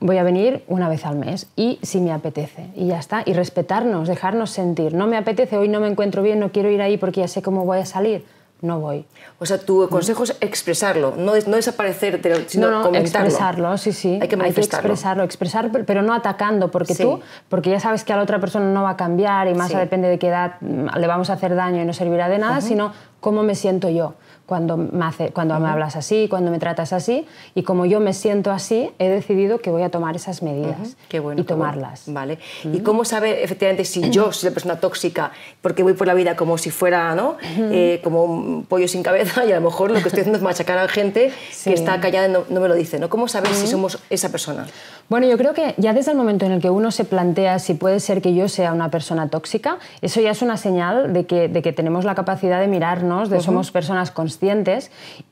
voy 0.00 0.18
a 0.18 0.22
venir 0.22 0.64
una 0.68 0.88
vez 0.88 1.04
al 1.06 1.16
mes 1.16 1.48
y 1.56 1.78
si 1.82 2.00
me 2.00 2.12
apetece. 2.12 2.70
Y 2.74 2.88
ya 2.88 2.98
está. 2.98 3.22
Y 3.24 3.32
respetarnos, 3.32 4.08
dejarnos 4.08 4.50
sentir. 4.50 4.94
No 4.94 5.06
me 5.06 5.16
apetece, 5.16 5.56
hoy 5.56 5.68
no 5.68 5.80
me 5.80 5.88
encuentro 5.88 6.22
bien, 6.22 6.40
no 6.40 6.52
quiero 6.52 6.70
ir 6.70 6.82
ahí 6.82 6.96
porque 6.96 7.20
ya 7.20 7.28
sé 7.28 7.42
cómo 7.42 7.64
voy 7.64 7.78
a 7.78 7.86
salir 7.86 8.24
no 8.62 8.80
voy. 8.80 9.04
O 9.38 9.46
sea, 9.46 9.58
tu 9.58 9.88
consejo 9.88 10.24
es 10.24 10.36
expresarlo, 10.40 11.14
no, 11.16 11.32
no 11.46 11.56
desaparecer, 11.56 12.20
sino 12.46 12.70
no, 12.70 12.90
no, 12.90 12.98
expresarlo, 12.98 13.76
sí, 13.76 13.92
sí. 13.92 14.18
Hay 14.20 14.28
que 14.28 14.36
manifestarlo. 14.36 14.92
expresarlo, 14.92 15.22
expresar, 15.24 15.70
pero 15.84 16.02
no 16.02 16.14
atacando, 16.14 16.70
porque 16.70 16.94
tú, 16.94 17.20
porque 17.48 17.70
ya 17.70 17.80
sabes 17.80 18.04
que 18.04 18.12
a 18.12 18.16
la 18.16 18.22
otra 18.22 18.40
persona 18.40 18.66
no 18.72 18.82
va 18.82 18.90
a 18.90 18.96
cambiar 18.96 19.48
y 19.48 19.54
más 19.54 19.70
depende 19.70 20.08
de 20.08 20.18
qué 20.18 20.28
edad 20.28 20.60
le 20.60 21.06
vamos 21.06 21.30
a 21.30 21.34
hacer 21.34 21.54
daño 21.54 21.82
y 21.82 21.84
no 21.84 21.92
servirá 21.92 22.28
de 22.28 22.38
nada, 22.38 22.60
sino 22.60 22.92
cómo 23.20 23.42
me 23.42 23.54
siento 23.54 23.88
yo 23.88 24.14
cuando, 24.46 24.76
me, 24.76 25.04
hace, 25.04 25.30
cuando 25.30 25.58
me 25.58 25.68
hablas 25.68 25.96
así, 25.96 26.28
cuando 26.28 26.52
me 26.52 26.60
tratas 26.60 26.92
así, 26.92 27.26
y 27.54 27.64
como 27.64 27.84
yo 27.84 27.98
me 27.98 28.12
siento 28.12 28.52
así, 28.52 28.90
he 29.00 29.08
decidido 29.08 29.58
que 29.58 29.70
voy 29.70 29.82
a 29.82 29.90
tomar 29.90 30.14
esas 30.14 30.42
medidas 30.42 30.96
qué 31.08 31.18
bueno, 31.18 31.40
y 31.40 31.44
tomarlas. 31.44 32.04
Vale. 32.06 32.38
¿Y 32.64 32.80
cómo 32.80 33.04
saber 33.04 33.40
efectivamente 33.42 33.84
si 33.84 34.08
yo 34.10 34.32
soy 34.32 34.48
una 34.48 34.54
persona 34.54 34.76
tóxica 34.76 35.32
porque 35.60 35.82
voy 35.82 35.94
por 35.94 36.06
la 36.06 36.14
vida 36.14 36.36
como 36.36 36.58
si 36.58 36.70
fuera 36.70 37.14
¿no? 37.16 37.36
Eh, 37.42 38.00
como 38.04 38.24
un 38.24 38.64
pollo 38.64 38.86
sin 38.86 39.02
cabeza 39.02 39.44
y 39.44 39.52
a 39.52 39.56
lo 39.56 39.62
mejor 39.62 39.90
lo 39.90 40.00
que 40.00 40.08
estoy 40.08 40.20
haciendo 40.20 40.38
es 40.38 40.44
machacar 40.44 40.78
a 40.78 40.82
la 40.82 40.88
gente 40.88 41.32
que 41.64 41.72
está 41.72 42.00
callada 42.00 42.28
y 42.28 42.32
no, 42.32 42.44
no, 42.48 42.60
me 42.60 42.68
lo 42.68 42.74
dice? 42.74 43.00
¿no? 43.00 43.08
¿Cómo 43.08 43.26
saber 43.26 43.52
si 43.52 43.66
somos 43.66 43.98
esa 44.10 44.30
persona? 44.30 44.66
Bueno, 45.08 45.26
yo 45.26 45.36
creo 45.36 45.54
que 45.54 45.74
ya 45.76 45.92
desde 45.92 46.12
el 46.12 46.16
momento 46.16 46.46
en 46.46 46.52
el 46.52 46.60
que 46.60 46.70
uno 46.70 46.90
se 46.90 47.04
plantea 47.04 47.58
si 47.58 47.74
puede 47.74 47.98
ser 48.00 48.22
que 48.22 48.34
yo 48.34 48.48
sea 48.48 48.72
una 48.72 48.90
persona 48.90 49.28
tóxica, 49.28 49.78
eso 50.02 50.20
ya 50.20 50.30
es 50.30 50.42
una 50.42 50.56
señal 50.56 51.12
de 51.12 51.26
que, 51.26 51.48
de 51.48 51.62
que 51.62 51.72
tenemos 51.72 52.04
la 52.04 52.14
capacidad 52.14 52.60
de 52.60 52.68
mirarnos, 52.68 53.28
de 53.28 53.40
somos 53.40 53.70
personas 53.70 54.10
conscientes 54.10 54.35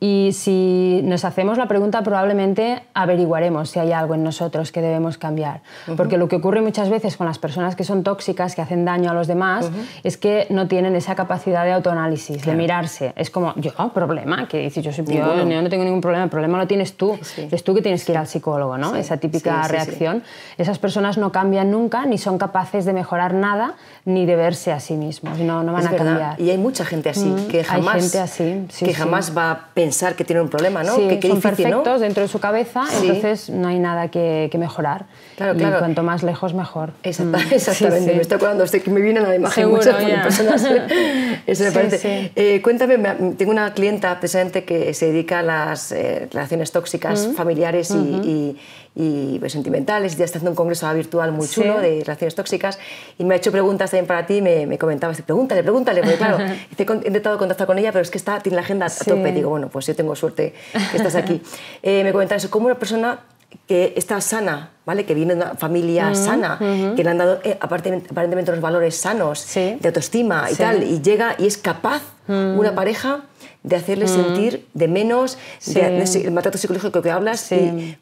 y 0.00 0.30
si 0.32 1.00
nos 1.04 1.24
hacemos 1.24 1.58
la 1.58 1.68
pregunta 1.68 2.02
probablemente 2.02 2.82
averiguaremos 2.94 3.70
si 3.70 3.78
hay 3.78 3.92
algo 3.92 4.14
en 4.14 4.22
nosotros 4.22 4.72
que 4.72 4.80
debemos 4.80 5.18
cambiar. 5.18 5.62
Porque 5.96 6.18
lo 6.18 6.28
que 6.28 6.36
ocurre 6.36 6.60
muchas 6.60 6.90
veces 6.90 7.16
con 7.16 7.26
las 7.26 7.38
personas 7.38 7.76
que 7.76 7.84
son 7.84 8.02
tóxicas, 8.02 8.54
que 8.54 8.62
hacen 8.62 8.84
daño 8.84 9.10
a 9.10 9.14
los 9.14 9.26
demás, 9.26 9.70
es 10.02 10.16
que 10.16 10.46
no 10.50 10.68
tienen 10.68 10.96
esa 10.96 11.14
capacidad 11.14 11.64
de 11.64 11.72
autoanálisis, 11.72 12.44
de 12.44 12.54
mirarse. 12.54 13.12
Es 13.16 13.30
como, 13.30 13.54
yo, 13.56 13.72
problema, 13.92 14.48
que 14.48 14.58
dices, 14.58 14.84
yo, 14.84 14.92
soy, 14.92 15.04
yo, 15.06 15.44
no. 15.44 15.68
tengo 15.68 15.84
ningún 15.84 16.00
problema, 16.00 16.24
el 16.24 16.30
problema 16.30 16.58
lo 16.58 16.66
tienes 16.66 16.96
tú. 16.96 17.18
Es 17.50 17.64
tú 17.64 17.74
que 17.74 17.82
tienes 17.82 18.04
que 18.04 18.12
ir 18.12 18.18
al 18.18 18.26
psicólogo, 18.26 18.78
¿no? 18.78 18.96
Esa 18.96 19.16
típica 19.16 19.66
reacción, 19.68 20.22
esas 20.58 20.78
personas 20.78 21.18
no 21.18 21.32
cambian 21.32 21.70
nunca, 21.70 22.06
ni 22.06 22.18
son 22.18 22.38
capaces 22.38 22.84
de 22.84 22.92
mejorar 22.92 23.34
nada, 23.34 23.74
ni 24.04 24.26
de 24.26 24.36
verse 24.36 24.72
a 24.72 24.80
sí 24.80 24.94
mismos, 24.94 25.38
no, 25.38 25.62
no 25.62 25.72
van 25.72 25.86
a 25.86 25.90
cambiar. 25.90 26.40
Y 26.40 26.50
hay 26.50 26.58
mucha 26.58 26.84
gente 26.84 27.10
así, 27.10 27.26
mm, 27.26 27.48
que 27.48 27.64
jamás, 27.64 28.02
gente 28.02 28.18
así, 28.20 28.66
que 28.78 28.93
jamás 28.94 29.36
va 29.36 29.50
a 29.50 29.68
pensar 29.74 30.16
que 30.16 30.24
tiene 30.24 30.42
un 30.42 30.48
problema, 30.48 30.82
¿no? 30.82 30.96
que, 30.96 31.20
son 31.22 31.40
perfectos 31.40 32.00
dentro 32.00 32.22
de 32.22 32.28
su 32.28 32.40
cabeza, 32.40 32.84
entonces 33.02 33.50
no 33.50 33.68
hay 33.68 33.78
nada 33.78 34.08
que, 34.08 34.50
mejorar. 34.58 35.06
Claro, 35.36 35.58
y 35.58 35.78
cuanto 35.78 36.02
más 36.02 36.22
lejos, 36.22 36.54
mejor. 36.54 36.90
Mm. 37.04 37.34
exactamente, 37.50 38.14
me 38.14 38.22
estoy 38.22 38.36
acordando, 38.36 38.64
que 38.64 38.90
me 38.90 39.00
viene 39.00 39.20
a 39.20 39.22
la 39.24 39.36
imagen 39.36 39.68
muchas 39.68 39.96
personas. 39.96 40.64
Eso 41.46 41.64
me 41.64 41.72
parece. 41.72 42.32
Eh, 42.36 42.62
cuéntame, 42.62 42.98
tengo 43.36 43.50
una 43.50 43.74
clienta 43.74 44.18
presente 44.18 44.64
que 44.64 44.94
se 44.94 45.06
dedica 45.06 45.40
a 45.40 45.42
las 45.42 45.92
eh, 45.92 46.28
relaciones 46.32 46.72
tóxicas 46.72 47.28
mm. 47.28 47.34
familiares 47.34 47.90
y 47.90 48.14
y 48.24 48.56
pues, 48.94 49.52
sentimentales. 49.52 50.16
Ya 50.16 50.24
está 50.24 50.38
haciendo 50.38 50.52
un 50.52 50.56
congreso 50.56 50.92
virtual 50.94 51.32
muy 51.32 51.48
chulo 51.48 51.80
de 51.80 52.00
relaciones 52.00 52.34
tóxicas 52.34 52.78
y 53.18 53.24
me 53.24 53.34
ha 53.34 53.36
hecho 53.36 53.50
preguntas 53.52 53.90
también 53.90 54.06
para 54.06 54.26
ti. 54.26 54.40
Me, 54.40 54.66
me 54.66 54.78
comentaba, 54.78 55.12
pregúntale, 55.12 55.62
pregúntale, 55.62 56.00
porque 56.00 56.16
claro, 56.16 56.38
he 56.78 56.82
intentado 57.06 57.38
contactar 57.38 57.66
con 57.66 57.78
ella, 57.78 57.92
pero 57.92 58.02
es 58.02 58.10
que 58.10 58.18
está, 58.18 58.40
tiene 58.40 58.56
la 58.56 58.62
agenda 58.62 58.86
a 58.86 58.90
tope. 58.90 59.32
Digo, 59.32 59.50
bueno, 59.50 59.68
pues 59.68 59.86
yo 59.86 59.96
tengo 59.96 60.14
suerte 60.14 60.54
que 60.90 60.96
estás 60.96 61.14
aquí. 61.14 61.42
eh, 61.82 62.04
me 62.04 62.12
comentaba 62.12 62.36
eso, 62.36 62.50
como 62.50 62.66
una 62.66 62.76
persona 62.76 63.20
que 63.66 63.94
está 63.96 64.20
sana, 64.20 64.70
¿vale? 64.84 65.04
que 65.04 65.14
viene 65.14 65.34
de 65.34 65.42
una 65.42 65.54
familia 65.54 66.14
sana, 66.14 66.58
que 66.96 67.04
le 67.04 67.10
han 67.10 67.18
dado 67.18 67.40
eh, 67.44 67.56
aparentemente, 67.60 68.08
aparentemente 68.10 68.50
unos 68.50 68.60
valores 68.62 68.96
sanos 68.96 69.54
de 69.54 69.78
autoestima 69.84 70.50
y 70.50 70.54
tal, 70.54 70.82
y 70.82 71.00
llega 71.00 71.36
y 71.38 71.46
es 71.46 71.56
capaz 71.56 72.02
una 72.26 72.74
pareja 72.74 73.22
de 73.62 73.76
hacerle 73.76 74.06
mm. 74.06 74.08
sentir 74.08 74.66
de 74.74 74.88
menos, 74.88 75.38
el 75.74 76.30
maltrato 76.30 76.58
psicológico 76.58 77.02
que 77.02 77.10
hablas. 77.10 77.50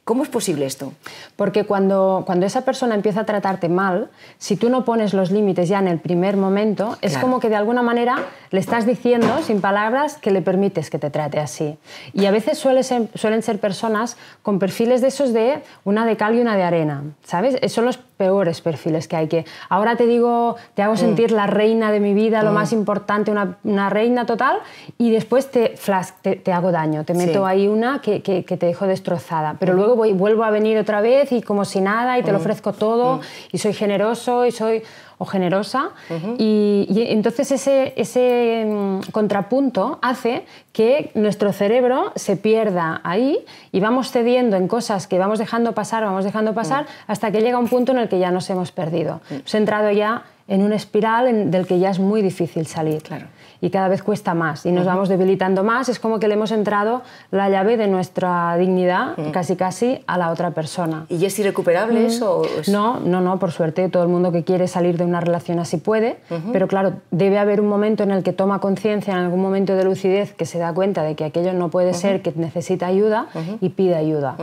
¿Cómo 0.04 0.22
es 0.22 0.28
posible 0.28 0.66
esto? 0.66 0.92
Porque 1.36 1.64
cuando, 1.64 2.22
cuando 2.26 2.46
esa 2.46 2.62
persona 2.62 2.94
empieza 2.94 3.20
a 3.20 3.24
tratarte 3.24 3.68
mal, 3.68 4.10
si 4.38 4.56
tú 4.56 4.68
no 4.68 4.84
pones 4.84 5.14
los 5.14 5.30
límites 5.30 5.68
ya 5.68 5.78
en 5.78 5.88
el 5.88 5.98
primer 5.98 6.36
momento, 6.36 6.98
es 7.00 7.16
como 7.18 7.40
que 7.40 7.48
de 7.48 7.56
alguna 7.56 7.82
manera 7.82 8.26
le 8.50 8.60
estás 8.60 8.86
diciendo, 8.86 9.40
sin 9.42 9.60
palabras, 9.60 10.18
que 10.18 10.30
le 10.30 10.42
permites 10.42 10.90
que 10.90 10.98
te 10.98 11.10
trate 11.10 11.38
así. 11.38 11.78
Y 12.12 12.26
a 12.26 12.30
veces 12.30 12.58
suele 12.58 12.82
suelen 13.14 13.42
ser 13.42 13.58
personas 13.58 14.16
con 14.42 14.58
perfiles 14.58 15.00
de 15.00 15.08
esos 15.08 15.32
de 15.32 15.62
una 15.84 16.04
de 16.04 16.16
cal 16.16 16.34
y 16.34 16.40
una 16.40 16.56
de 16.56 16.62
arena, 16.62 17.02
¿sabes? 17.24 17.56
Son 17.72 17.84
los 17.84 17.96
peores 17.96 18.60
perfiles 18.60 19.08
que 19.08 19.16
hay, 19.16 19.28
que 19.28 19.44
ahora 19.68 19.96
te 19.96 20.06
digo, 20.06 20.56
te 20.74 20.82
hago 20.82 20.94
mm. 20.94 20.98
sentir 20.98 21.32
la 21.32 21.46
reina 21.46 21.90
de 21.90 22.00
mi 22.00 22.14
vida, 22.14 22.42
lo 22.42 22.52
mm. 22.52 22.54
más 22.54 22.72
importante, 22.72 23.30
una, 23.30 23.58
una 23.64 23.90
reina 23.90 24.26
total, 24.26 24.58
y 24.98 25.10
después 25.10 25.31
te, 25.40 26.36
te, 26.36 26.52
hago 26.52 26.72
daño, 26.72 27.04
te 27.04 27.14
meto 27.14 27.46
ahí 27.46 27.66
una 27.66 28.00
que, 28.00 28.22
que, 28.22 28.42
te 28.42 28.66
dejo 28.66 28.86
destrozada. 28.86 29.56
Pero 29.58 29.72
mm. 29.72 29.76
luego 29.76 29.96
voy, 29.96 30.12
vuelvo 30.12 30.44
a 30.44 30.50
venir 30.50 30.76
otra 30.78 31.00
vez 31.00 31.32
y 31.32 31.40
como 31.40 31.64
si 31.64 31.80
nada 31.80 32.18
y 32.18 32.22
te 32.22 32.32
lo 32.32 32.38
mm. 32.38 32.40
ofrezco 32.40 32.72
todo 32.74 33.16
mm. 33.16 33.20
y 33.52 33.58
soy 33.58 33.72
generoso 33.72 34.44
y 34.44 34.52
soy 34.52 34.82
o 35.16 35.24
generosa. 35.24 35.90
y, 36.38 36.86
entonces 37.08 37.52
ese, 37.52 37.94
ese 37.96 38.66
contrapunto 39.12 39.98
hace 40.02 40.44
que 40.72 41.12
nuestro 41.14 41.52
cerebro 41.52 42.12
se 42.16 42.36
pierda 42.36 43.00
ahí 43.04 43.38
y 43.70 43.80
vamos 43.80 44.10
cediendo 44.10 44.56
en 44.56 44.66
cosas 44.66 45.06
que 45.06 45.18
vamos 45.18 45.38
dejando 45.38 45.72
pasar, 45.72 46.04
vamos 46.04 46.24
dejando 46.24 46.54
pasar, 46.54 46.86
hasta 47.06 47.30
que 47.30 47.40
llega 47.40 47.56
un 47.58 47.68
punto 47.68 47.92
en 47.92 47.98
el 47.98 48.08
que 48.08 48.18
ya 48.18 48.32
nos 48.32 48.50
hemos 48.50 48.72
perdido. 48.72 49.20
Hemos 49.30 49.54
entrado 49.54 49.90
ya 49.92 50.24
en 50.48 50.62
una 50.62 50.74
espiral 50.74 51.50
del 51.50 51.66
que 51.66 51.78
ya 51.78 51.90
es 51.90 52.00
muy 52.00 52.20
difícil 52.20 52.66
salir. 52.66 53.02
Claro 53.02 53.26
y 53.62 53.70
cada 53.70 53.88
vez 53.88 54.02
cuesta 54.02 54.34
más 54.34 54.66
y 54.66 54.72
nos 54.72 54.84
vamos 54.84 55.08
debilitando 55.08 55.62
más. 55.62 55.88
Es 55.88 55.98
como 56.00 56.18
que 56.18 56.28
le 56.28 56.34
hemos 56.34 56.50
entrado 56.50 57.02
la 57.30 57.48
llave 57.48 57.78
de 57.78 57.86
nuestra 57.86 58.56
dignidad 58.58 59.14
casi 59.32 59.56
casi 59.56 60.00
a 60.06 60.18
la 60.18 60.30
otra 60.30 60.50
persona. 60.50 61.06
¿Y 61.08 61.24
es 61.24 61.38
irrecuperable 61.38 62.04
eso? 62.04 62.42
No, 62.66 62.98
no, 63.00 63.20
no, 63.20 63.38
por 63.38 63.52
suerte 63.52 63.88
todo 63.88 64.02
el 64.02 64.08
mundo 64.08 64.32
que 64.32 64.42
quiere 64.42 64.66
salir 64.66 64.98
de 64.98 65.04
una 65.04 65.20
relación 65.20 65.60
así 65.60 65.76
puede, 65.76 66.18
pero 66.52 66.66
claro, 66.66 66.94
debe 67.12 67.38
haber 67.38 67.60
un 67.60 67.68
momento 67.68 68.02
en 68.02 68.10
el 68.10 68.24
que 68.24 68.32
toma 68.32 68.58
conciencia, 68.58 69.14
en 69.14 69.20
algún 69.20 69.40
momento 69.40 69.76
de 69.76 69.84
lucidez, 69.84 70.34
que 70.34 70.44
se 70.44 70.58
da 70.58 70.74
cuenta 70.74 71.04
de 71.04 71.14
que 71.14 71.24
aquello 71.24 71.52
no 71.52 71.70
puede 71.70 71.94
ser, 71.94 72.20
que 72.20 72.32
necesita 72.34 72.86
ayuda 72.88 73.28
y 73.60 73.68
pide 73.70 73.94
ayuda. 73.94 74.36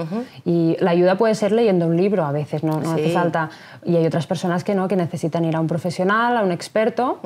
Y 0.45 0.77
la 0.79 0.91
ayuda 0.91 1.17
puede 1.17 1.35
ser 1.35 1.51
leyendo 1.51 1.87
un 1.87 1.97
libro 1.97 2.23
a 2.23 2.31
veces, 2.31 2.63
no, 2.63 2.79
no 2.79 2.93
hace 2.93 3.09
falta. 3.09 3.49
Y 3.83 3.97
hay 3.97 4.05
otras 4.05 4.27
personas 4.27 4.63
que 4.63 4.75
no, 4.75 4.87
que 4.87 4.95
necesitan 4.95 5.43
ir 5.43 5.57
a 5.57 5.59
un 5.59 5.67
profesional, 5.67 6.37
a 6.37 6.41
un 6.41 6.53
experto 6.53 7.19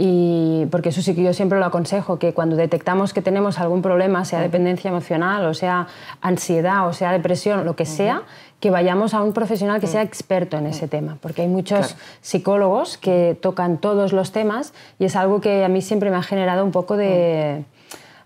Y 0.00 0.66
porque 0.70 0.90
eso 0.90 1.02
sí 1.02 1.12
que 1.16 1.24
yo 1.24 1.34
siempre 1.34 1.58
lo 1.58 1.64
aconsejo, 1.64 2.20
que 2.20 2.32
cuando 2.32 2.54
detectamos 2.54 3.12
que 3.12 3.20
tenemos 3.20 3.58
algún 3.58 3.82
problema, 3.82 4.24
sea 4.24 4.40
dependencia 4.40 4.90
emocional, 4.90 5.44
o 5.44 5.54
sea 5.54 5.88
ansiedad, 6.20 6.86
o 6.86 6.92
sea 6.92 7.10
depresión, 7.10 7.64
lo 7.64 7.74
que 7.74 7.84
sea, 7.84 8.22
que 8.60 8.70
vayamos 8.70 9.12
a 9.12 9.22
un 9.22 9.32
profesional 9.32 9.80
que 9.80 9.88
sea 9.88 10.02
experto 10.02 10.56
en 10.56 10.66
ese 10.66 10.86
tema, 10.86 11.18
porque 11.20 11.42
hay 11.42 11.48
muchos 11.48 11.96
psicólogos 12.20 12.96
que 12.96 13.36
tocan 13.42 13.78
todos 13.78 14.12
los 14.12 14.30
temas 14.30 14.72
y 15.00 15.04
es 15.04 15.16
algo 15.16 15.40
que 15.40 15.64
a 15.64 15.68
mí 15.68 15.82
siempre 15.82 16.10
me 16.10 16.16
ha 16.16 16.22
generado 16.22 16.64
un 16.64 16.70
poco 16.70 16.96
de 16.96 17.64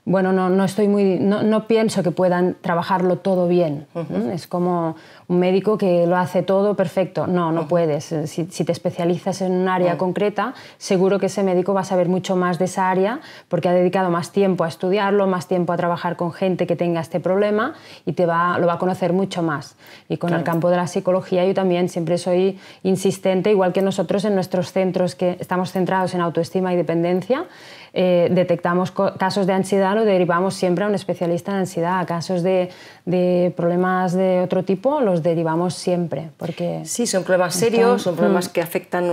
bueno, 0.05 0.33
no, 0.33 0.51
no 0.51 0.65
estoy 0.65 0.89
muy, 0.89 1.19
no, 1.21 1.45
no, 1.45 1.69
pienso 1.69 2.03
que 2.03 2.11
puedan 2.11 2.57
trabajarlo 2.61 3.19
todo 3.19 3.47
bien. 3.47 3.87
Es 4.33 4.49
como 4.49 4.97
un 5.33 5.41
médico 5.41 5.79
que 5.79 6.07
lo 6.07 6.17
hace 6.17 6.43
todo 6.43 6.75
perfecto. 6.75 7.27
No, 7.27 7.53
no 7.53 7.67
puedes. 7.67 8.13
Eh, 8.13 8.27
si, 8.27 8.47
si, 8.51 8.65
te 8.65 8.73
especializas 8.73 9.41
en 9.41 9.53
un 9.53 9.69
área 9.69 9.97
concreta, 9.97 10.55
seguro 10.79 11.19
que 11.19 11.27
ese 11.27 11.43
médico 11.43 11.75
va 11.75 11.81
a 11.81 11.85
saber 11.85 12.09
mucho 12.09 12.37
más 12.37 12.59
de 12.59 12.67
esa 12.67 12.91
área 12.91 13.21
porque 13.49 13.69
ha 13.69 13.73
dedicado 13.73 14.11
más 14.11 14.31
tiempo 14.31 14.65
a 14.65 14.69
estudiarlo, 14.69 15.27
más 15.27 15.49
tiempo 15.49 15.73
a 15.73 15.77
trabajar 15.77 16.17
con 16.17 16.33
gente 16.33 16.67
que 16.67 16.77
tenga 16.77 17.01
este 17.01 17.19
problema 17.19 17.75
y 18.05 18.13
te 18.13 18.27
va, 18.27 18.59
lo 18.59 18.67
va 18.67 18.75
a 18.75 18.79
conocer 18.79 19.13
mucho 19.13 19.43
más. 19.43 19.77
Y 20.09 20.19
con 20.19 20.35
el 20.35 20.45
campo 20.45 20.71
de 20.71 20.77
la 20.77 20.87
psicología 20.87 21.45
yo 21.47 21.55
también 21.55 21.89
siempre 21.89 22.19
soy 22.19 22.59
insistente, 22.83 23.51
igual 23.51 23.73
que 23.73 23.83
nosotros 23.83 24.25
en 24.25 24.35
nuestros 24.35 24.73
centros 24.73 25.15
que 25.15 25.37
estamos 25.41 25.73
centrados 25.73 26.15
en 26.15 26.21
autoestima 26.21 26.73
y 26.75 26.77
dependencia, 26.77 27.47
eh, 27.95 28.29
detectamos 28.31 28.91
casos 28.91 29.47
de 29.47 29.53
ansiedad, 29.53 29.95
lo 29.95 30.05
derivamos 30.05 30.55
siempre 30.55 30.85
a 30.85 30.89
un 30.89 30.95
especialista 30.95 31.53
en 31.53 31.59
ansiedad. 31.59 32.07
Casos 32.07 32.43
de, 32.43 32.71
de, 33.05 33.53
problemas 33.55 34.15
de 34.15 34.41
otro 34.41 34.63
tipo 34.65 35.01
los 35.01 35.22
derivamos 35.23 35.75
siempre. 35.75 36.31
Porque 36.37 36.83
sí, 36.85 37.07
son 37.07 37.25
problemas 37.25 37.55
serios, 37.55 38.03
son 38.03 38.17
problemas 38.17 38.49
mm. 38.49 38.53
que 38.53 38.61
afectan 38.61 39.11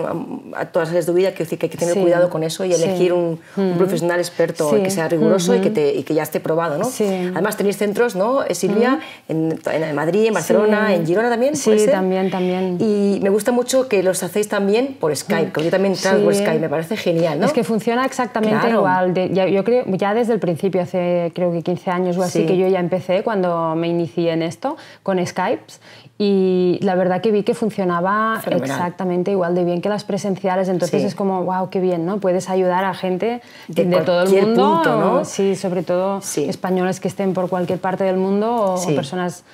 a, 0.55 0.65
todas 0.65 0.87
las 0.87 0.89
áreas 0.89 1.05
de 1.05 1.11
tu 1.11 1.15
vida, 1.15 1.33
que, 1.33 1.45
que 1.45 1.65
hay 1.65 1.69
que 1.69 1.77
tener 1.77 1.97
cuidado 1.99 2.29
con 2.29 2.43
eso 2.43 2.65
y 2.65 2.73
elegir 2.73 3.13
un, 3.13 3.39
un, 3.57 3.73
mm. 3.73 3.77
profesional 3.77 4.19
experto 4.19 4.69
que 4.71 4.89
sea 4.89 5.07
riguroso 5.07 5.55
y, 5.55 5.61
que 5.61 5.69
te, 5.69 5.93
y, 5.93 6.03
que 6.03 6.13
ya 6.13 6.23
esté 6.23 6.39
probado. 6.39 6.77
¿no? 6.77 6.89
Además 7.33 7.57
tenéis 7.57 7.77
centros, 7.77 8.15
¿no, 8.15 8.43
eh, 8.43 8.55
Silvia? 8.55 8.99
En, 9.27 9.59
en, 9.71 9.95
Madrid, 9.95 10.25
en 10.25 10.33
Barcelona, 10.33 10.93
en 10.93 11.05
Girona 11.05 11.29
también. 11.29 11.55
Sí, 11.55 11.85
también, 11.89 12.29
también. 12.29 12.77
Y 12.79 13.19
me 13.21 13.29
gusta 13.29 13.51
mucho 13.51 13.87
que 13.87 14.03
los 14.03 14.23
hacéis 14.23 14.47
también 14.47 14.97
por 14.99 15.15
Skype, 15.15 15.51
que 15.51 15.63
yo 15.63 15.71
también 15.71 15.93
trabajo 15.93 16.23
por 16.25 16.35
Skype, 16.35 16.59
me 16.59 16.69
parece 16.69 16.97
genial. 16.97 17.39
¿no? 17.39 17.45
Es 17.45 17.53
que 17.53 17.63
funciona 17.63 18.05
exactamente 18.05 18.69
igual. 18.69 19.13
ya, 19.13 19.47
yo 19.47 19.63
creo, 19.63 19.85
ya 19.87 20.13
desde 20.13 20.33
el 20.33 20.39
principio, 20.39 20.81
hace 20.81 21.31
creo 21.33 21.51
que 21.51 21.61
15 21.61 21.91
años 21.91 22.17
o 22.17 22.23
así, 22.23 22.45
que 22.45 22.57
yo 22.57 22.67
ya 22.67 22.79
empecé 22.79 23.23
cuando 23.23 23.75
me 23.75 23.87
inicié 23.87 24.31
en 24.31 24.41
esto 24.41 24.77
con 25.03 25.25
Skype 25.25 25.63
y 26.21 26.77
la 26.81 26.95
verdad 26.95 27.21
que 27.21 27.31
vi 27.31 27.43
que 27.43 27.53
funcionaba 27.53 28.41
exactamente 28.45 29.31
igual 29.31 29.55
de 29.55 29.63
bien 29.63 29.79
que 29.79 29.87
las 29.87 30.03
presenciales. 30.03 30.67
Entonces 30.67 31.01
es 31.05 31.15
como, 31.15 31.45
wow, 31.45 31.69
qué 31.69 31.79
bien, 31.79 32.05
¿no? 32.05 32.19
Puedes 32.19 32.49
ayudar 32.49 32.83
a 32.83 32.93
gente 32.93 33.41
de, 33.69 33.85
todo 34.01 34.23
el 34.23 34.29
mundo. 34.29 34.73
Punto, 34.75 34.99
¿no? 34.99 35.23
Sí, 35.23 35.55
sobre 35.55 35.81
todo 35.81 36.19
españoles 36.35 36.99
que 36.99 37.07
estén 37.07 37.33
por 37.33 37.49
cualquier 37.49 37.79
parte 37.79 38.03
del 38.03 38.17
mundo 38.17 38.53
o 38.53 38.85
personas 38.95 39.45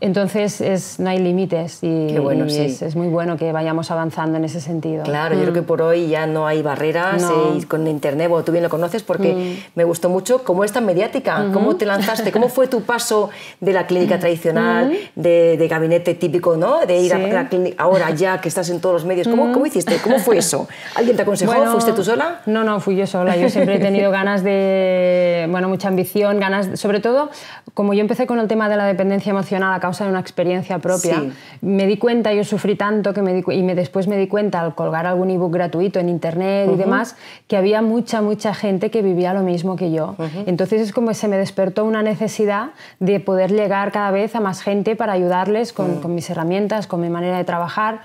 entonces 0.00 0.60
es, 0.60 1.00
no 1.00 1.08
hay 1.08 1.18
límites 1.18 1.78
y, 1.82 2.18
bueno, 2.18 2.44
es, 2.44 2.96
muy 2.96 3.08
bueno 3.08 3.38
que 3.38 3.50
vayamos 3.52 3.90
avanzando 3.90 4.36
en 4.36 4.44
ese 4.44 4.60
sentido. 4.60 5.04
Claro, 5.04 5.34
yo 5.34 5.42
creo 5.42 5.54
que 5.54 5.62
mm. 5.62 5.66
por 5.66 5.80
hoy 5.80 6.08
ya 6.08 6.26
no 6.26 6.46
hay 6.46 6.62
barreras 6.62 7.22
eh, 7.22 7.58
y 7.58 7.62
con 7.62 7.86
Internet, 7.86 8.28
bueno, 8.28 8.44
tú 8.44 8.52
bien 8.52 8.62
lo 8.62 8.68
conoces 8.68 9.02
porque 9.02 9.32
mm. 9.34 9.70
me 9.74 9.84
gustó 9.84 10.10
mucho 10.10 10.44
cómo 10.44 10.64
es 10.64 10.72
tan 10.72 10.84
mediática, 10.84 11.46
cómo 11.52 11.76
te 11.76 11.86
lanzaste, 11.86 12.30
cómo 12.30 12.48
fue 12.48 12.68
tu 12.68 12.82
paso 12.82 13.30
de 13.60 13.72
la 13.72 13.86
clínica 13.86 14.18
tradicional, 14.18 14.96
de, 15.14 15.66
gabinete 15.68 16.14
típico, 16.14 16.56
¿no? 16.56 16.84
de 16.84 16.98
ir 16.98 17.14
a 17.14 17.18
la 17.18 17.48
clínica, 17.48 17.82
ahora 17.82 18.10
ya 18.10 18.40
que 18.40 18.48
estás 18.48 18.68
en 18.68 18.80
todos 18.80 18.94
los 18.94 19.04
medios, 19.06 19.26
¿cómo, 19.26 19.52
¿cómo 19.52 19.64
hiciste? 19.64 19.96
¿Cómo 20.02 20.18
fue 20.18 20.38
eso? 20.38 20.68
¿Alguien 20.94 21.16
te 21.16 21.22
aconsejó? 21.22 21.52
¿Fuiste 21.72 21.92
tú 21.92 22.04
sola? 22.04 22.42
No, 22.44 22.64
no, 22.64 22.80
fui 22.80 22.96
yo 22.96 23.06
sola. 23.06 23.36
Yo 23.36 23.48
siempre 23.48 23.76
he 23.76 23.78
tenido 23.78 24.10
ganas 24.10 24.44
de, 24.44 25.46
bueno, 25.50 25.68
mucha 25.68 25.88
ambición, 25.88 26.38
ganas, 26.38 26.78
sobre 26.78 27.00
todo, 27.00 27.30
como 27.72 27.94
yo 27.94 28.00
empecé 28.00 28.26
con 28.26 28.38
el 28.38 28.48
tema 28.48 28.68
de 28.68 28.76
la 28.76 28.86
dependencia 28.86 29.30
emocional 29.30 29.72
causa 29.86 30.04
de 30.04 30.10
una 30.10 30.18
experiencia 30.18 30.80
propia, 30.80 31.22
me 31.60 31.86
di 31.86 31.96
cuenta, 31.96 32.34
yo 32.34 32.42
sufrí 32.42 32.74
tanto 32.74 33.14
que 33.14 33.22
me 33.22 33.32
di, 33.32 33.44
y 33.52 33.62
me, 33.62 33.76
después 33.76 34.08
me 34.08 34.16
di 34.16 34.26
cuenta 34.26 34.60
al 34.60 34.74
colgar 34.74 35.06
algún 35.06 35.30
ebook 35.30 35.52
gratuito 35.52 36.00
en 36.00 36.08
internet 36.08 36.68
y 36.74 36.76
demás, 36.76 37.14
que 37.46 37.56
había 37.56 37.82
mucha, 37.82 38.20
mucha 38.20 38.52
gente 38.52 38.90
que 38.90 39.00
vivía 39.00 39.32
lo 39.32 39.42
mismo 39.42 39.76
que 39.76 39.92
yo. 39.92 40.16
Entonces 40.46 40.80
es 40.80 40.92
como 40.92 41.14
se 41.14 41.28
me 41.28 41.38
despertó 41.38 41.84
una 41.84 42.02
necesidad 42.02 42.70
de 42.98 43.20
poder 43.20 43.52
llegar 43.52 43.92
cada 43.92 44.10
vez 44.10 44.34
a 44.34 44.40
más 44.40 44.60
gente 44.60 44.96
para 44.96 45.12
ayudarles 45.12 45.72
con, 45.72 46.00
con 46.00 46.16
mis 46.16 46.28
herramientas, 46.30 46.88
con 46.88 47.00
mi 47.00 47.08
manera 47.08 47.38
de 47.38 47.44
trabajar 47.44 48.00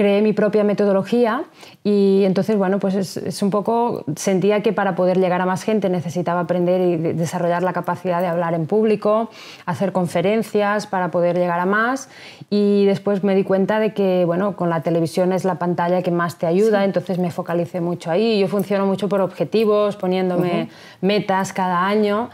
creé 0.00 0.22
mi 0.22 0.32
propia 0.32 0.64
metodología 0.64 1.44
y 1.84 2.22
entonces, 2.24 2.56
bueno, 2.56 2.78
pues 2.78 2.94
es, 2.94 3.42
un 3.42 3.50
poco, 3.50 4.02
sentía 4.16 4.62
que 4.62 4.72
para 4.72 4.94
poder 4.94 5.18
llegar 5.18 5.42
a 5.42 5.44
más 5.44 5.62
gente 5.62 5.90
necesitaba 5.90 6.40
aprender 6.40 6.80
y 6.80 6.96
desarrollar 7.12 7.62
la 7.62 7.74
capacidad 7.74 8.22
de 8.22 8.26
hablar 8.26 8.54
en 8.54 8.64
público, 8.64 9.28
hacer 9.66 9.92
conferencias 9.92 10.86
para 10.86 11.10
poder 11.10 11.36
llegar 11.36 11.60
a 11.60 11.66
más 11.66 12.08
y 12.48 12.86
después 12.86 13.22
me 13.24 13.34
di 13.34 13.44
cuenta 13.44 13.78
de 13.78 13.92
que, 13.92 14.24
bueno, 14.24 14.56
con 14.56 14.70
la 14.70 14.80
televisión 14.80 15.34
es 15.34 15.44
la 15.44 15.56
pantalla 15.56 16.00
que 16.00 16.10
más 16.10 16.38
te 16.38 16.46
ayuda, 16.46 16.86
entonces 16.86 17.18
me 17.18 17.30
focalicé 17.30 17.82
mucho 17.82 18.10
ahí. 18.10 18.40
Yo 18.40 18.48
funciono 18.48 18.86
mucho 18.86 19.06
por 19.10 19.20
objetivos, 19.20 19.96
poniéndome 19.96 20.70
metas 21.02 21.52
cada 21.52 21.86
año. 21.86 22.30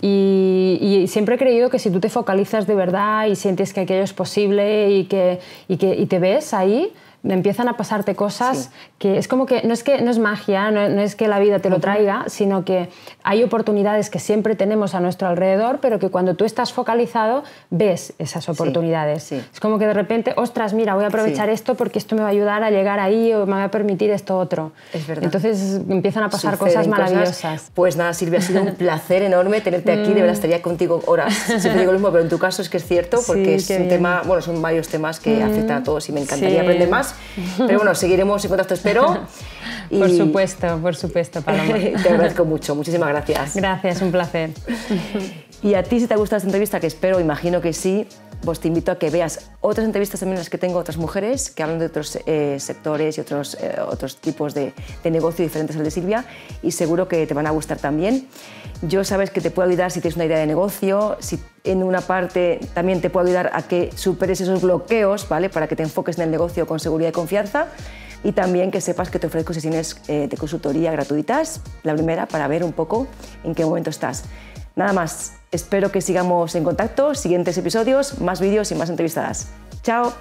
Y, 0.00 1.04
siempre 1.08 1.34
he 1.34 1.38
creído 1.38 1.68
que 1.68 1.78
si 1.78 1.90
tú 1.90 2.00
te 2.00 2.08
focalizas 2.08 2.66
de 2.66 2.74
verdad 2.74 3.26
y 3.26 3.36
sientes 3.36 3.72
que 3.72 3.80
aquello 3.80 4.04
es 4.04 4.12
posible 4.12 4.90
y 4.90 5.04
que, 5.04 5.40
y 5.68 5.76
que 5.76 5.94
y 5.96 6.06
te 6.06 6.18
ves 6.18 6.54
ahí, 6.54 6.92
empiezan 7.28 7.68
a 7.68 7.76
pasarte 7.76 8.14
cosas 8.14 8.70
que 8.98 9.18
es 9.18 9.28
como 9.28 9.46
que 9.46 9.62
no 9.62 9.74
es 9.74 9.84
que 9.84 10.00
no 10.00 10.10
es 10.10 10.18
magia, 10.18 10.70
no, 10.70 10.80
es 10.80 11.14
que 11.14 11.28
la 11.28 11.38
vida 11.38 11.58
te 11.58 11.70
lo 11.70 11.80
traiga, 11.80 12.24
sino 12.28 12.64
que 12.64 12.88
hay 13.22 13.42
oportunidades 13.42 14.10
que 14.10 14.18
siempre 14.18 14.56
tenemos 14.56 14.94
a 14.94 15.00
nuestro 15.00 15.28
alrededor, 15.28 15.78
pero 15.80 15.98
que 15.98 16.08
cuando 16.08 16.34
tú 16.34 16.44
estás 16.44 16.72
focalizado 16.72 17.44
ves 17.70 18.14
esas 18.18 18.48
oportunidades. 18.48 19.32
Es 19.32 19.60
como 19.60 19.78
que 19.78 19.86
de 19.86 19.94
repente, 19.94 20.32
ostras, 20.36 20.72
mira, 20.72 20.94
voy 20.94 21.04
a 21.04 21.08
aprovechar 21.08 21.50
esto 21.50 21.74
porque 21.74 21.98
esto 21.98 22.16
me 22.16 22.22
va 22.22 22.28
a 22.28 22.30
ayudar 22.30 22.62
a 22.62 22.70
llegar 22.70 23.00
ahí 23.00 23.32
o 23.34 23.46
me 23.46 23.52
va 23.52 23.64
a 23.64 23.70
permitir 23.70 24.10
esto 24.10 24.38
otro. 24.38 24.72
Es 24.92 25.06
verdad. 25.06 25.24
Entonces 25.24 25.80
empiezan 25.88 26.22
a 26.22 26.30
pasar 26.30 26.56
cosas 26.56 26.88
maravillosas. 26.88 27.70
Pues 27.74 27.96
nada, 27.96 28.14
Silvia, 28.14 28.38
ha 28.38 28.42
sido 28.42 28.62
un 28.62 28.74
placer 28.76 29.22
enorme 29.22 29.60
tenerte 29.60 29.92
aquí, 29.92 30.08
de 30.08 30.14
verdad 30.14 30.30
mm. 30.30 30.34
estaría 30.34 30.62
contigo 30.62 31.02
horas. 31.06 31.34
Siempre 31.34 31.80
digo 31.80 31.92
lo 31.92 31.98
mismo, 31.98 32.10
pero 32.10 32.22
en 32.22 32.30
tu 32.30 32.38
caso 32.38 32.62
es 32.62 32.68
que 32.68 32.78
es 32.78 32.86
cierto 32.86 33.20
porque 33.26 33.56
es 33.56 33.68
un 33.70 33.88
tema, 33.88 34.22
bueno, 34.24 34.42
son 34.42 34.60
varios 34.62 34.88
temas 34.88 35.20
que 35.20 35.36
mm. 35.36 35.50
afectan 35.50 35.82
a 35.82 35.82
todos 35.82 36.08
y 36.08 36.12
me 36.12 36.20
encantaría 36.20 36.62
aprender 36.62 36.88
más 36.88 37.09
pero 37.58 37.78
bueno, 37.78 37.94
seguiremos 37.94 38.44
en 38.44 38.48
contacto, 38.48 38.74
espero. 38.74 39.26
Por 39.90 40.08
supuesto, 40.08 40.78
por 40.78 40.94
supuesto, 40.94 41.42
Paloma. 41.42 41.74
te 42.02 42.08
agradezco 42.08 42.44
mucho, 42.44 42.76
muchísimas 42.76 43.08
gracias. 43.08 43.56
Gracias, 43.56 44.00
un 44.02 44.12
placer. 44.12 44.50
y 45.64 45.74
a 45.74 45.82
ti, 45.82 45.98
si 45.98 46.06
te 46.06 46.14
ha 46.14 46.16
gustado 46.16 46.36
esta 46.36 46.46
entrevista, 46.46 46.78
que 46.78 46.86
espero, 46.86 47.18
imagino 47.18 47.60
que 47.60 47.72
sí, 47.72 48.06
pues 48.44 48.60
te 48.60 48.68
invito 48.68 48.90
a 48.92 48.98
que 48.98 49.10
veas 49.10 49.50
otras 49.60 49.86
entrevistas 49.86 50.20
también 50.20 50.38
las 50.38 50.48
que 50.48 50.58
tengo 50.58 50.78
otras 50.78 50.96
mujeres 50.96 51.50
que 51.50 51.62
hablan 51.62 51.78
de 51.78 51.86
otros 51.86 52.18
eh, 52.26 52.56
sectores 52.58 53.18
y 53.18 53.20
otros, 53.20 53.54
eh, 53.60 53.76
otros 53.86 54.16
tipos 54.16 54.54
de, 54.54 54.72
de, 55.02 55.10
negocio 55.10 55.44
diferentes 55.44 55.76
al 55.76 55.84
de 55.84 55.90
Silvia 55.90 56.24
y 56.62 56.72
seguro 56.72 57.08
que 57.08 57.26
te 57.26 57.34
van 57.34 57.46
a 57.46 57.50
gustar 57.50 57.78
también. 57.78 58.28
Yo 58.82 59.04
sabes 59.04 59.30
que 59.30 59.40
te 59.40 59.50
puedo 59.50 59.68
ayudar 59.68 59.90
si 59.90 60.00
tienes 60.00 60.16
una 60.16 60.24
idea 60.24 60.38
de 60.38 60.46
negocio, 60.46 61.18
si 61.20 61.38
en 61.64 61.82
una 61.82 62.00
parte 62.00 62.60
también 62.72 63.00
te 63.02 63.10
puedo 63.10 63.26
ayudar 63.26 63.50
a 63.52 63.62
que 63.62 63.90
superes 63.94 64.40
esos 64.40 64.62
bloqueos, 64.62 65.28
¿vale? 65.28 65.50
Para 65.50 65.68
que 65.68 65.76
te 65.76 65.82
enfoques 65.82 66.16
en 66.16 66.24
el 66.24 66.30
negocio 66.30 66.66
con 66.66 66.80
seguridad 66.80 67.10
y 67.10 67.12
confianza. 67.12 67.66
Y 68.22 68.32
también 68.32 68.70
que 68.70 68.82
sepas 68.82 69.10
que 69.10 69.18
te 69.18 69.26
ofrezco 69.26 69.54
sesiones 69.54 69.96
eh, 70.08 70.28
de 70.28 70.36
consultoría 70.36 70.92
gratuitas, 70.92 71.62
la 71.82 71.94
primera 71.94 72.26
para 72.26 72.48
ver 72.48 72.64
un 72.64 72.72
poco 72.72 73.06
en 73.44 73.54
qué 73.54 73.64
momento 73.64 73.88
estás. 73.88 74.24
Nada 74.80 74.94
más, 74.94 75.34
espero 75.52 75.92
que 75.92 76.00
sigamos 76.00 76.54
en 76.54 76.64
contacto, 76.64 77.14
siguientes 77.14 77.58
episodios, 77.58 78.18
más 78.18 78.40
vídeos 78.40 78.72
y 78.72 78.74
más 78.74 78.88
entrevistadas. 78.88 79.48
¡Chao! 79.82 80.14